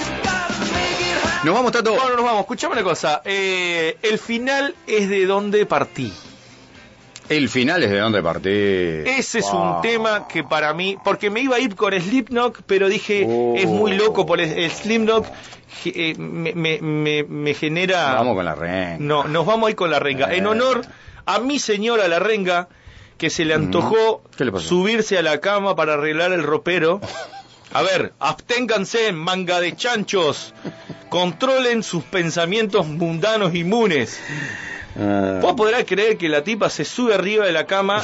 Nos 1.44 1.54
vamos, 1.54 1.72
Tato. 1.72 1.92
Bueno, 1.92 2.16
nos 2.16 2.24
vamos. 2.24 2.40
Escuchame 2.42 2.74
una 2.74 2.82
cosa. 2.82 3.22
eh, 3.24 3.96
el 4.02 4.18
final 4.18 4.74
es 4.86 5.08
de 5.08 5.24
donde 5.26 5.64
partí. 5.64 6.12
El 7.30 7.48
final 7.48 7.82
es 7.84 7.90
de 7.90 7.98
dónde 7.98 8.22
partí. 8.22 8.48
Ese 8.50 9.38
es 9.38 9.50
Wow. 9.50 9.76
un 9.76 9.82
tema 9.82 10.26
que 10.28 10.42
para 10.44 10.74
mí, 10.74 10.98
porque 11.02 11.30
me 11.30 11.40
iba 11.40 11.56
a 11.56 11.60
ir 11.60 11.76
con 11.76 11.92
Slipknot, 11.98 12.62
pero 12.66 12.88
dije, 12.88 13.24
Oh. 13.26 13.54
es 13.56 13.66
muy 13.66 13.94
loco 13.96 14.26
por 14.26 14.40
el, 14.40 14.50
el 14.52 14.70
Slipknot, 14.70 15.26
eh, 15.84 16.14
me, 16.18 16.52
me, 16.54 16.80
me, 16.80 17.22
me 17.22 17.54
genera... 17.54 18.14
Vamos 18.14 18.34
con 18.34 18.44
la 18.44 18.54
renga. 18.56 18.96
No, 18.98 19.24
nos 19.24 19.46
vamos 19.46 19.68
a 19.68 19.70
ir 19.70 19.76
con 19.76 19.90
la 19.90 20.00
renga. 20.00 20.34
En 20.34 20.44
Eh. 20.44 20.48
honor 20.48 20.82
a 21.24 21.38
mi 21.38 21.58
señora 21.60 22.08
la 22.08 22.18
renga, 22.18 22.68
que 23.16 23.30
se 23.30 23.44
le 23.44 23.54
antojó 23.54 24.22
¿Qué 24.36 24.44
le 24.44 24.50
pasó? 24.52 24.66
subirse 24.66 25.16
a 25.16 25.22
la 25.22 25.38
cama 25.40 25.76
para 25.76 25.94
arreglar 25.94 26.32
el 26.32 26.42
ropero. 26.42 27.00
A 27.72 27.82
ver, 27.82 28.12
absténganse, 28.18 29.12
manga 29.12 29.60
de 29.60 29.76
chanchos. 29.76 30.52
Controlen 31.10 31.84
sus 31.84 32.02
pensamientos 32.02 32.86
mundanos 32.88 33.54
inmunes. 33.54 34.18
Ah, 34.98 35.38
Vos 35.40 35.54
podrás 35.54 35.84
creer 35.84 36.16
que 36.16 36.28
la 36.28 36.42
tipa 36.44 36.68
se 36.70 36.84
sube 36.84 37.14
arriba 37.14 37.46
de 37.46 37.52
la 37.52 37.66
cama 37.66 38.02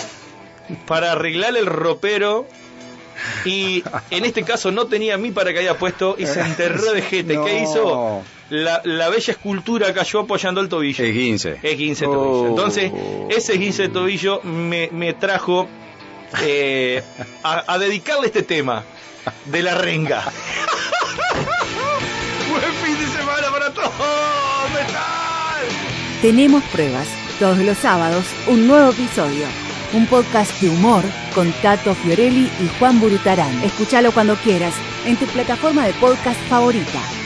para 0.87 1.13
arreglar 1.13 1.57
el 1.57 1.67
ropero 1.67 2.47
y 3.45 3.83
en 4.11 4.25
este 4.25 4.43
caso 4.43 4.71
no 4.73 4.87
tenía 4.87 5.15
a 5.15 5.19
mí 5.19 5.31
para 5.31 5.53
que 5.53 5.61
haya 5.61 5.79
puesto 5.79 6.17
y 6.19 6.27
se 6.27 6.41
enterró 6.41 6.93
de 6.93 7.03
jete. 7.03 7.35
No. 7.37 7.45
¿Qué 7.45 7.61
hizo? 7.61 8.23
La, 8.51 8.81
la 8.85 9.09
bella 9.09 9.33
escultura 9.33 9.93
cayó 9.93 10.21
apoyando 10.21 10.61
el 10.61 10.69
tobillo. 10.69 11.05
es 11.05 11.13
15. 11.13 11.59
Es 11.63 11.77
15 11.77 12.05
tobillo. 12.05 12.21
Oh. 12.43 12.47
Entonces, 12.49 12.93
ese 13.31 13.59
15 13.59 13.89
tobillo 13.89 14.41
me, 14.45 14.89
me 14.93 15.15
trajo 15.15 15.67
eh, 16.43 17.03
a, 17.43 17.73
a 17.73 17.79
dedicarle 17.79 18.27
este 18.27 18.43
tema 18.43 18.85
de 19.47 19.63
la 19.63 19.75
renga. 19.75 20.23
Tenemos 26.23 26.65
pruebas. 26.65 27.09
Todos 27.39 27.59
los 27.59 27.77
sábados, 27.77 28.25
un 28.47 28.67
nuevo 28.67 28.91
episodio. 28.91 29.47
Un 29.93 30.07
podcast 30.07 30.59
de 30.63 30.71
humor 30.71 31.05
con 31.35 31.53
Tato 31.61 31.95
Fiorelli 31.95 32.51
y 32.59 32.69
Juan 32.79 32.99
Burutarán. 32.99 33.63
Escúchalo 33.63 34.11
cuando 34.13 34.35
quieras 34.37 34.75
en 35.05 35.17
tu 35.17 35.27
plataforma 35.27 35.87
de 35.87 35.93
podcast 35.95 36.41
favorita. 36.49 37.26